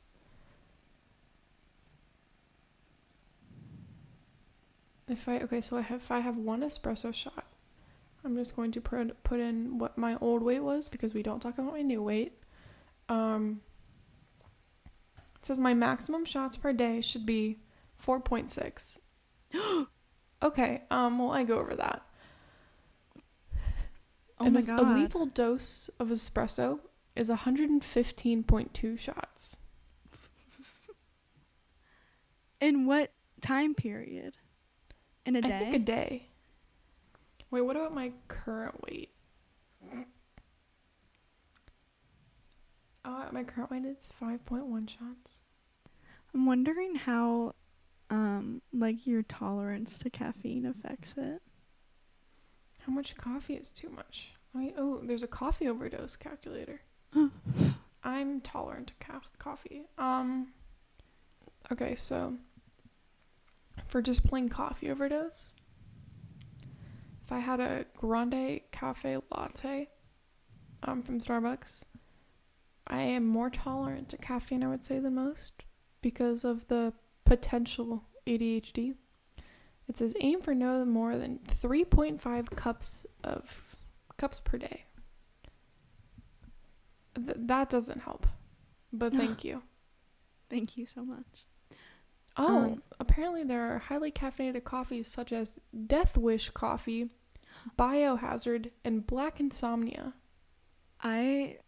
If 5.08 5.28
I 5.28 5.38
okay, 5.38 5.60
so 5.60 5.76
I 5.76 5.82
have 5.82 6.00
if 6.00 6.10
I 6.10 6.20
have 6.20 6.36
one 6.36 6.62
espresso 6.62 7.12
shot, 7.12 7.46
I'm 8.24 8.36
just 8.36 8.56
going 8.56 8.70
to 8.72 8.80
put 8.80 9.22
put 9.24 9.40
in 9.40 9.78
what 9.78 9.98
my 9.98 10.16
old 10.20 10.42
weight 10.42 10.62
was 10.62 10.88
because 10.88 11.12
we 11.12 11.22
don't 11.22 11.40
talk 11.40 11.58
about 11.58 11.72
my 11.72 11.82
new 11.82 12.02
weight. 12.02 12.38
Um, 13.08 13.60
it 15.16 15.46
says 15.46 15.58
my 15.58 15.74
maximum 15.74 16.24
shots 16.24 16.56
per 16.56 16.72
day 16.72 17.00
should 17.00 17.26
be 17.26 17.58
4.6. 18.02 19.00
okay, 20.42 20.82
um, 20.90 21.18
well 21.18 21.30
I 21.30 21.44
go 21.44 21.58
over 21.58 21.74
that. 21.76 22.02
Oh 24.40 24.46
And 24.46 24.54
my 24.54 24.60
a- 24.60 24.64
god. 24.64 24.80
A 24.80 24.94
lethal 24.94 25.26
dose 25.26 25.88
of 26.00 26.08
espresso 26.08 26.80
is 27.14 27.28
115.2 27.28 28.98
shots. 28.98 29.56
In 32.60 32.86
what 32.86 33.12
time 33.40 33.74
period? 33.74 34.38
In 35.24 35.36
a 35.36 35.38
I 35.38 35.42
day? 35.42 35.56
I 35.56 35.58
think 35.60 35.74
a 35.76 35.78
day. 35.78 36.26
Wait, 37.50 37.60
what 37.60 37.76
about 37.76 37.94
my 37.94 38.10
current 38.26 38.82
weight? 38.84 39.10
Oh, 43.04 43.26
my 43.32 43.42
current 43.44 43.70
weight, 43.70 43.84
it's 43.84 44.08
5.1 44.20 44.88
shots. 44.88 45.40
I'm 46.34 46.46
wondering 46.46 46.94
how 46.94 47.54
um 48.12 48.60
like 48.74 49.06
your 49.06 49.22
tolerance 49.22 49.98
to 50.00 50.10
caffeine 50.10 50.66
affects 50.66 51.16
it. 51.16 51.40
How 52.86 52.92
much 52.92 53.16
coffee 53.16 53.54
is 53.54 53.70
too 53.70 53.88
much? 53.88 54.32
Wait, 54.54 54.74
oh, 54.76 55.00
there's 55.02 55.22
a 55.22 55.28
coffee 55.28 55.66
overdose 55.66 56.14
calculator. 56.14 56.82
I'm 58.04 58.40
tolerant 58.42 58.88
to 58.88 58.94
ca- 59.06 59.20
coffee. 59.38 59.84
Um. 59.96 60.48
Okay, 61.70 61.94
so 61.94 62.36
for 63.86 64.02
just 64.02 64.26
plain 64.26 64.50
coffee 64.50 64.90
overdose, 64.90 65.54
if 67.24 67.32
I 67.32 67.38
had 67.38 67.60
a 67.60 67.86
grande 67.96 68.60
cafe 68.72 69.16
latte 69.30 69.88
um, 70.82 71.02
from 71.02 71.20
Starbucks, 71.20 71.84
I 72.86 73.00
am 73.00 73.26
more 73.26 73.48
tolerant 73.48 74.10
to 74.10 74.18
caffeine, 74.18 74.62
I 74.62 74.68
would 74.68 74.84
say, 74.84 74.98
than 74.98 75.14
most 75.14 75.62
because 76.02 76.44
of 76.44 76.66
the 76.68 76.92
potential 77.32 78.04
ADHD. 78.26 78.94
It 79.88 79.96
says 79.96 80.14
aim 80.20 80.42
for 80.42 80.54
no 80.54 80.84
more 80.84 81.16
than 81.16 81.38
3.5 81.62 82.50
cups 82.54 83.06
of 83.24 83.74
cups 84.18 84.38
per 84.44 84.58
day. 84.58 84.84
Th- 87.14 87.38
that 87.38 87.70
doesn't 87.70 88.00
help, 88.02 88.26
but 88.92 89.14
thank 89.14 89.44
you. 89.44 89.62
Thank 90.50 90.76
you 90.76 90.84
so 90.84 91.06
much. 91.06 91.46
Oh, 92.36 92.58
Um, 92.58 92.82
apparently 93.00 93.44
there 93.44 93.62
are 93.74 93.78
highly 93.78 94.12
caffeinated 94.12 94.64
coffees 94.64 95.08
such 95.08 95.32
as 95.32 95.58
Death 95.86 96.18
Wish 96.18 96.50
coffee, 96.50 97.08
Biohazard, 97.78 98.72
and 98.84 99.06
Black 99.06 99.40
Insomnia. 99.40 100.12
I 101.02 101.60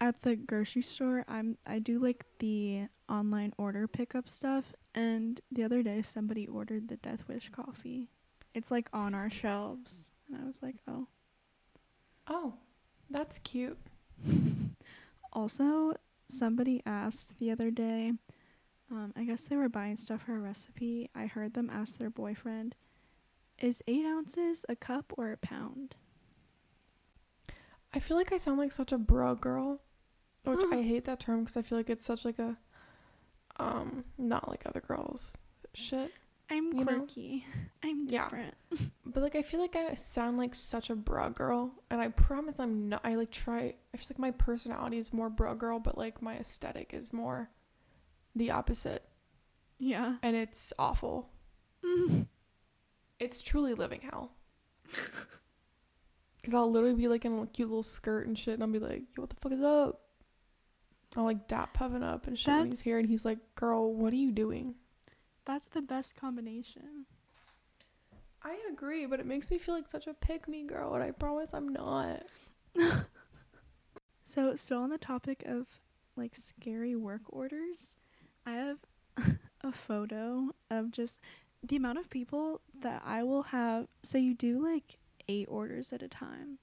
at 0.00 0.22
the 0.22 0.34
grocery 0.34 0.82
store, 0.82 1.24
I'm 1.28 1.58
I 1.64 1.78
do 1.78 2.00
like 2.00 2.24
the 2.40 2.88
online 3.08 3.52
order 3.56 3.86
pickup 3.86 4.28
stuff 4.28 4.74
and 4.94 5.40
the 5.50 5.64
other 5.64 5.82
day 5.82 6.02
somebody 6.02 6.46
ordered 6.46 6.88
the 6.88 6.96
Death 6.96 7.26
Wish 7.28 7.48
coffee. 7.50 8.08
It's 8.54 8.70
like 8.70 8.88
on 8.92 9.14
our 9.14 9.30
shelves 9.30 10.10
and 10.28 10.40
I 10.42 10.46
was 10.46 10.62
like, 10.62 10.76
"Oh." 10.86 11.08
Oh, 12.26 12.54
that's 13.10 13.38
cute. 13.38 13.78
Also, 15.32 15.94
somebody 16.28 16.82
asked 16.84 17.38
the 17.38 17.50
other 17.50 17.70
day, 17.70 18.12
um, 18.90 19.12
I 19.16 19.24
guess 19.24 19.44
they 19.44 19.56
were 19.56 19.68
buying 19.68 19.96
stuff 19.96 20.22
for 20.22 20.36
a 20.36 20.40
recipe. 20.40 21.08
I 21.14 21.26
heard 21.26 21.54
them 21.54 21.70
ask 21.72 21.98
their 21.98 22.10
boyfriend, 22.10 22.74
Is 23.58 23.82
eight 23.86 24.04
ounces 24.04 24.66
a 24.68 24.76
cup 24.76 25.12
or 25.16 25.32
a 25.32 25.38
pound? 25.38 25.96
I 27.94 27.98
feel 27.98 28.16
like 28.16 28.32
I 28.32 28.38
sound 28.38 28.58
like 28.58 28.72
such 28.72 28.92
a 28.92 28.98
bro 28.98 29.34
girl, 29.34 29.80
which 30.44 30.60
I 30.72 30.82
hate 30.82 31.04
that 31.06 31.20
term 31.20 31.40
because 31.40 31.56
I 31.56 31.62
feel 31.62 31.78
like 31.78 31.90
it's 31.90 32.04
such 32.04 32.24
like 32.24 32.38
a, 32.38 32.58
um, 33.58 34.04
not 34.18 34.48
like 34.48 34.62
other 34.66 34.80
girls 34.80 35.36
shit. 35.74 36.10
I'm 36.50 36.72
You 36.74 36.84
know? 36.84 36.98
quirky. 36.98 37.46
I'm 37.82 38.06
Yeah. 38.08 38.24
different. 38.24 38.54
But 39.06 39.22
like 39.22 39.36
I 39.36 39.42
feel 39.42 39.60
like 39.60 39.76
I 39.76 39.94
sound 39.94 40.38
like 40.38 40.54
such 40.54 40.88
a 40.90 40.94
bra 40.96 41.28
girl, 41.28 41.72
and 41.90 42.00
I 42.00 42.08
promise 42.08 42.58
I'm 42.58 42.88
not. 42.88 43.02
I 43.04 43.14
like 43.14 43.30
try. 43.30 43.74
I 43.92 43.96
feel 43.96 44.06
like 44.10 44.18
my 44.18 44.30
personality 44.30 44.96
is 44.98 45.12
more 45.12 45.28
bra 45.28 45.52
girl, 45.54 45.78
but 45.78 45.98
like 45.98 46.22
my 46.22 46.34
aesthetic 46.36 46.94
is 46.94 47.12
more 47.12 47.50
the 48.34 48.50
opposite, 48.50 49.04
Yeah. 49.78 50.16
and 50.22 50.34
it's 50.36 50.72
awful. 50.78 51.28
It's 53.18 53.40
truly 53.40 53.74
living 53.74 54.00
hell. 54.00 54.32
Cause 56.44 56.54
I'll 56.54 56.70
literally 56.70 56.96
be 56.96 57.06
like 57.06 57.24
in 57.24 57.38
a 57.38 57.46
cute 57.46 57.68
little 57.68 57.82
skirt 57.84 58.26
and 58.26 58.36
shit, 58.36 58.54
and 58.54 58.62
I'll 58.64 58.68
be 58.68 58.80
like, 58.80 59.02
"Yo, 59.16 59.22
what 59.22 59.30
the 59.30 59.36
fuck 59.36 59.52
is 59.52 59.62
up?" 59.62 60.00
I'll 61.16 61.24
like 61.24 61.46
dap 61.48 61.76
Pevin 61.76 62.02
up 62.02 62.26
and 62.26 62.38
shit 62.38 62.48
when 62.48 62.66
he's 62.66 62.78
That's- 62.78 62.84
here, 62.84 62.98
and 62.98 63.08
he's 63.08 63.24
like, 63.24 63.38
"Girl, 63.54 63.92
what 63.92 64.12
are 64.12 64.16
you 64.16 64.32
doing?" 64.32 64.76
That's 65.44 65.68
the 65.68 65.82
best 65.82 66.16
combination. 66.16 67.06
I 68.42 68.58
agree, 68.72 69.06
but 69.06 69.20
it 69.20 69.26
makes 69.26 69.50
me 69.50 69.58
feel 69.58 69.74
like 69.74 69.88
such 69.90 70.06
a 70.06 70.14
pick 70.14 70.48
me 70.48 70.64
girl, 70.64 70.94
and 70.94 71.02
I 71.02 71.10
promise 71.10 71.52
I'm 71.52 71.68
not. 71.68 72.24
So, 74.24 74.54
still 74.56 74.78
on 74.78 74.90
the 74.90 74.98
topic 74.98 75.42
of 75.46 75.66
like 76.16 76.34
scary 76.36 76.96
work 76.96 77.22
orders, 77.28 77.96
I 78.46 78.52
have 78.52 78.78
a 79.62 79.72
photo 79.72 80.50
of 80.70 80.90
just 80.90 81.20
the 81.62 81.76
amount 81.76 81.98
of 81.98 82.08
people 82.08 82.60
that 82.80 83.02
I 83.04 83.22
will 83.24 83.42
have. 83.42 83.88
So, 84.02 84.16
you 84.18 84.32
do 84.34 84.64
like 84.64 84.96
eight 85.28 85.48
orders 85.50 85.92
at 85.92 86.02
a 86.02 86.08
time, 86.08 86.58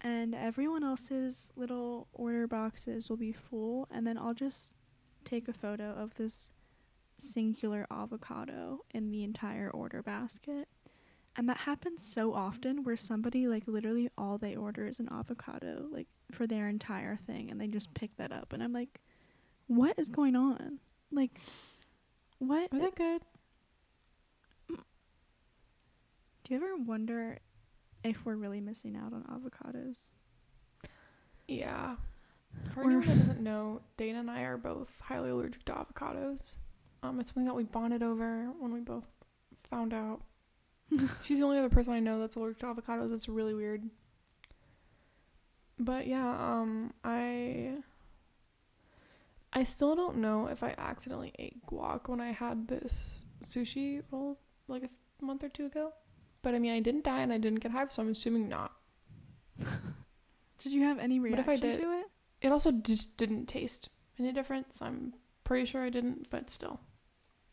and 0.00 0.34
everyone 0.34 0.84
else's 0.84 1.52
little 1.56 2.08
order 2.12 2.46
boxes 2.46 3.08
will 3.08 3.16
be 3.16 3.32
full, 3.32 3.88
and 3.90 4.06
then 4.06 4.16
I'll 4.16 4.34
just 4.34 4.76
take 5.24 5.48
a 5.48 5.52
photo 5.52 5.90
of 5.92 6.14
this 6.14 6.50
singular 7.18 7.86
avocado 7.90 8.80
in 8.94 9.10
the 9.10 9.24
entire 9.24 9.70
order 9.70 10.02
basket. 10.02 10.68
And 11.36 11.48
that 11.48 11.58
happens 11.58 12.02
so 12.02 12.34
often 12.34 12.82
where 12.82 12.96
somebody 12.96 13.46
like 13.46 13.64
literally 13.66 14.10
all 14.18 14.38
they 14.38 14.56
order 14.56 14.86
is 14.86 14.98
an 14.98 15.08
avocado 15.10 15.86
like 15.90 16.08
for 16.32 16.46
their 16.48 16.68
entire 16.68 17.14
thing 17.16 17.50
and 17.50 17.60
they 17.60 17.68
just 17.68 17.94
pick 17.94 18.16
that 18.16 18.32
up 18.32 18.52
and 18.52 18.60
I'm 18.62 18.72
like 18.72 19.00
what 19.68 19.98
is 19.98 20.08
going 20.08 20.34
on? 20.34 20.80
Like 21.12 21.38
what 22.38 22.72
Are 22.72 22.78
they 22.78 22.90
good? 22.90 23.22
do 24.68 24.76
you 26.48 26.56
ever 26.56 26.76
wonder 26.76 27.38
if 28.10 28.24
we're 28.24 28.36
really 28.36 28.60
missing 28.60 28.96
out 28.96 29.12
on 29.12 29.22
avocados? 29.24 30.10
Yeah. 31.46 31.96
For 32.72 32.82
anyone 32.84 33.06
that 33.06 33.18
doesn't 33.18 33.40
know, 33.40 33.80
Dana 33.96 34.20
and 34.20 34.30
I 34.30 34.42
are 34.42 34.56
both 34.56 34.88
highly 35.00 35.30
allergic 35.30 35.64
to 35.66 35.72
avocados. 35.72 36.56
Um, 37.02 37.20
it's 37.20 37.30
something 37.30 37.44
that 37.44 37.54
we 37.54 37.64
bonded 37.64 38.02
over 38.02 38.46
when 38.58 38.72
we 38.72 38.80
both 38.80 39.04
found 39.70 39.92
out. 39.92 40.22
She's 41.22 41.38
the 41.38 41.44
only 41.44 41.58
other 41.58 41.68
person 41.68 41.92
I 41.92 42.00
know 42.00 42.18
that's 42.18 42.36
allergic 42.36 42.60
to 42.60 42.66
avocados. 42.66 43.14
It's 43.14 43.28
really 43.28 43.54
weird. 43.54 43.88
But 45.78 46.06
yeah, 46.06 46.28
um, 46.28 46.92
I 47.04 47.74
I 49.52 49.64
still 49.64 49.94
don't 49.94 50.16
know 50.16 50.48
if 50.48 50.62
I 50.62 50.74
accidentally 50.76 51.32
ate 51.38 51.64
guac 51.66 52.08
when 52.08 52.20
I 52.20 52.32
had 52.32 52.68
this 52.68 53.24
sushi 53.44 54.02
roll 54.10 54.38
like 54.66 54.82
a 54.82 54.86
f- 54.86 54.90
month 55.20 55.44
or 55.44 55.48
two 55.48 55.66
ago. 55.66 55.92
But 56.42 56.54
I 56.54 56.58
mean, 56.58 56.72
I 56.72 56.80
didn't 56.80 57.04
die 57.04 57.20
and 57.20 57.32
I 57.32 57.38
didn't 57.38 57.60
get 57.60 57.72
hives, 57.72 57.94
so 57.94 58.02
I'm 58.02 58.10
assuming 58.10 58.48
not. 58.48 58.72
Did 60.58 60.72
you 60.72 60.82
have 60.84 60.98
any 60.98 61.18
reaction 61.20 61.40
if 61.40 61.48
I 61.48 61.56
did- 61.56 61.80
to 61.80 61.98
it? 62.00 62.06
It 62.40 62.52
also 62.52 62.70
just 62.70 63.16
didn't 63.16 63.46
taste 63.46 63.88
any 64.18 64.30
different, 64.32 64.72
so 64.72 64.86
I'm 64.86 65.14
pretty 65.42 65.66
sure 65.66 65.82
I 65.84 65.90
didn't, 65.90 66.30
but 66.30 66.50
still. 66.50 66.78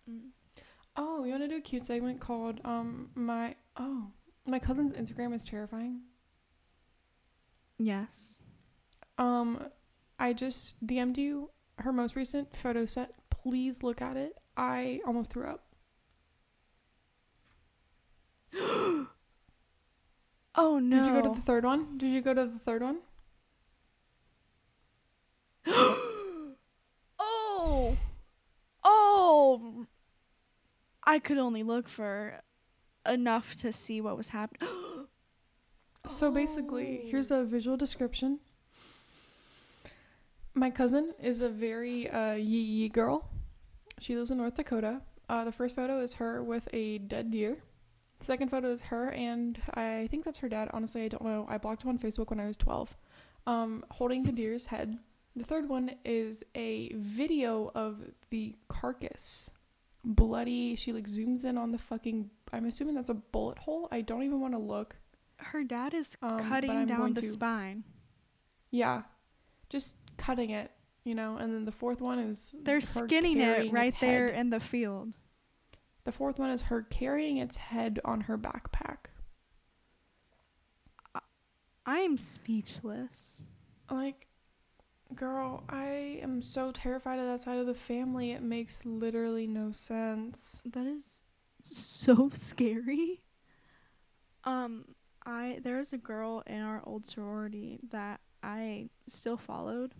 Mm. 0.10 0.30
Oh, 0.96 1.24
you 1.24 1.32
want 1.32 1.42
to 1.44 1.48
do 1.48 1.58
a 1.58 1.62
cute 1.62 1.86
segment 1.86 2.20
called 2.20 2.62
um 2.64 3.10
my 3.16 3.56
oh 3.78 4.12
my 4.46 4.60
cousin's 4.60 4.94
Instagram 4.94 5.34
is 5.34 5.44
terrifying. 5.44 6.02
Yes. 7.78 8.42
Um, 9.18 9.68
I 10.20 10.34
just 10.34 10.86
DM'd 10.86 11.18
you 11.18 11.50
her 11.80 11.92
most 11.92 12.16
recent 12.16 12.56
photo 12.56 12.86
set. 12.86 13.12
Please 13.30 13.84
look 13.84 14.02
at 14.02 14.18
it. 14.18 14.38
I 14.56 15.02
almost 15.06 15.32
threw 15.32 15.46
up. 15.48 15.65
Oh 20.58 20.80
no. 20.80 20.98
Did 20.98 21.08
you 21.08 21.22
go 21.22 21.30
to 21.30 21.36
the 21.36 21.46
third 21.46 21.66
one? 21.66 21.98
Did 21.98 22.08
you 22.08 22.22
go 22.22 22.34
to 22.34 22.46
the 22.46 22.60
third 22.60 22.82
one? 22.82 23.00
oh. 25.68 26.56
Oh. 28.84 29.86
I 31.04 31.20
could 31.20 31.38
only 31.38 31.64
look 31.64 31.90
for 31.90 32.40
enough 33.06 33.56
to 33.56 33.74
see 33.74 34.00
what 34.02 34.18
was 34.18 34.30
happening. 34.30 34.70
So 36.08 36.30
basically, 36.30 37.02
here's 37.08 37.32
a 37.32 37.44
visual 37.44 37.78
description. 37.78 38.38
My 40.54 40.70
cousin 40.70 41.16
is 41.20 41.42
a 41.42 41.50
very 41.50 42.08
uh, 42.08 42.34
yee 42.34 42.62
yee 42.62 42.90
girl. 42.90 43.32
She 43.98 44.16
lives 44.16 44.30
in 44.30 44.38
North 44.38 44.54
Dakota. 44.54 45.02
Uh, 45.28 45.46
the 45.46 45.52
first 45.52 45.76
photo 45.76 46.00
is 46.00 46.14
her 46.16 46.44
with 46.44 46.68
a 46.72 47.00
dead 47.00 47.32
deer. 47.32 47.58
Second 48.26 48.50
photo 48.50 48.72
is 48.72 48.82
her, 48.82 49.10
and 49.12 49.62
I 49.76 50.08
think 50.10 50.26
that's 50.26 50.40
her 50.40 50.50
dad. 50.50 50.70
Honestly, 50.74 51.04
I 51.04 51.08
don't 51.10 51.24
know. 51.24 51.46
I 51.48 51.58
blocked 51.60 51.84
him 51.84 51.90
on 51.90 52.00
Facebook 52.00 52.30
when 52.32 52.40
I 52.40 52.48
was 52.48 52.58
12, 52.58 52.96
um, 53.46 53.86
holding 53.92 54.24
the 54.24 54.32
deer's 54.32 54.66
head. 54.68 54.98
The 55.36 55.44
third 55.44 55.70
one 55.70 55.92
is 56.04 56.44
a 56.56 56.92
video 56.96 57.72
of 57.76 58.00
the 58.32 58.56
carcass, 58.68 59.52
bloody. 60.04 60.76
She 60.76 60.92
like 60.92 61.06
zooms 61.08 61.46
in 61.46 61.58
on 61.58 61.72
the 61.72 61.78
fucking. 61.78 62.30
I'm 62.52 62.66
assuming 62.66 62.96
that's 62.96 63.10
a 63.10 63.14
bullet 63.16 63.60
hole. 63.60 63.88
I 63.92 64.02
don't 64.02 64.24
even 64.24 64.40
want 64.40 64.54
to 64.54 64.60
look. 64.60 64.96
Her 65.38 65.64
dad 65.64 65.94
is 65.94 66.18
Um, 66.22 66.40
cutting 66.40 66.86
down 66.86 67.14
the 67.14 67.22
to. 67.22 67.28
spine. 67.28 67.84
Yeah, 68.72 69.04
just 69.70 69.96
cutting 70.18 70.50
it, 70.50 70.72
you 71.04 71.14
know. 71.16 71.38
And 71.38 71.54
then 71.54 71.66
the 71.66 71.72
fourth 71.72 72.02
one 72.02 72.18
is 72.20 72.56
They're 72.64 72.82
skinning 72.82 73.40
it 73.40 73.72
right 73.72 73.94
there 74.02 74.28
head. 74.32 74.40
in 74.40 74.50
the 74.50 74.60
field. 74.60 75.14
The 76.06 76.12
fourth 76.12 76.40
one 76.40 76.52
is 76.52 76.64
her 76.64 76.84
carrying 76.84 77.38
its 77.38 77.58
head 77.58 78.00
on 78.06 78.22
her 78.22 78.38
backpack. 78.38 79.10
I'm 81.86 82.18
speechless. 82.18 83.42
Like, 83.92 84.28
girl, 85.14 85.64
I 85.70 86.20
am 86.22 86.42
so 86.42 86.72
terrified 86.72 87.20
of 87.20 87.26
that 87.26 87.42
side 87.42 87.58
of 87.58 87.68
the 87.68 87.76
family. 87.76 88.32
It 88.32 88.42
makes 88.42 88.86
literally 88.86 89.46
no 89.46 89.72
sense. 89.72 90.62
That 90.66 90.88
is 90.88 91.24
so 91.62 92.30
scary. 92.34 93.22
Um, 94.44 94.96
I 95.26 95.60
there's 95.64 95.92
a 95.92 95.98
girl 95.98 96.44
in 96.46 96.62
our 96.62 96.82
old 96.86 97.08
sorority 97.08 97.80
that 97.92 98.20
I 98.44 98.90
still 99.08 99.38
followed. 99.38 99.94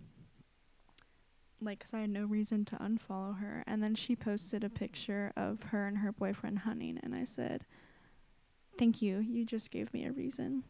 Like, 1.60 1.80
'cause 1.80 1.94
I 1.94 2.00
had 2.00 2.10
no 2.10 2.24
reason 2.26 2.64
to 2.66 2.76
unfollow 2.76 3.38
her. 3.38 3.64
And 3.66 3.82
then 3.82 3.94
she 3.94 4.14
posted 4.14 4.62
a 4.62 4.68
picture 4.70 5.32
of 5.36 5.62
her 5.64 5.86
and 5.86 5.98
her 5.98 6.12
boyfriend 6.12 6.60
hunting. 6.60 6.98
And 7.02 7.14
I 7.14 7.24
said, 7.24 7.64
Thank 8.78 9.00
you. 9.00 9.20
You 9.20 9.46
just 9.46 9.70
gave 9.70 9.94
me 9.94 10.04
a 10.04 10.12
reason. 10.12 10.64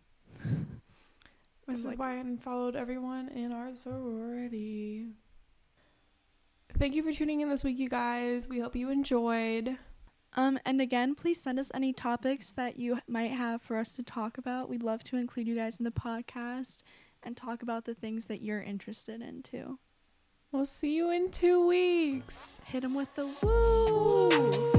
This 1.67 1.81
is 1.81 1.87
like- 1.87 1.99
why 1.99 2.13
I 2.13 2.17
unfollowed 2.19 2.77
everyone 2.77 3.29
in 3.31 3.51
our 3.51 3.75
sorority. 3.75 5.09
Thank 6.79 6.95
you 6.95 7.03
for 7.03 7.13
tuning 7.13 7.41
in 7.41 7.49
this 7.49 7.65
week, 7.65 7.79
you 7.79 7.89
guys. 7.89 8.49
We 8.49 8.61
hope 8.61 8.77
you 8.77 8.91
enjoyed. 8.91 9.77
Um, 10.35 10.59
and 10.65 10.81
again, 10.81 11.15
please 11.17 11.41
send 11.43 11.59
us 11.59 11.73
any 11.75 11.93
topics 11.93 12.53
that 12.53 12.77
you 12.79 13.01
might 13.09 13.31
have 13.33 13.63
for 13.63 13.77
us 13.77 13.97
to 13.97 14.03
talk 14.03 14.39
about. 14.39 14.69
We'd 14.69 14.83
love 14.83 15.03
to 15.05 15.17
include 15.17 15.49
you 15.49 15.55
guys 15.57 15.81
in 15.81 15.85
the 15.85 15.91
podcast 15.91 16.83
and 17.23 17.37
talk 17.37 17.63
about 17.63 17.87
the 17.87 17.95
things 17.95 18.27
that 18.27 18.43
you're 18.43 18.61
interested 18.63 19.23
in 19.23 19.43
too. 19.43 19.79
We'll 20.53 20.65
see 20.65 20.95
you 20.95 21.11
in 21.11 21.33
two 21.33 21.67
weeks. 21.67 22.59
Hit 22.65 22.83
them 22.83 22.95
with 22.95 23.13
the 23.15 23.27
woo! 23.43 24.76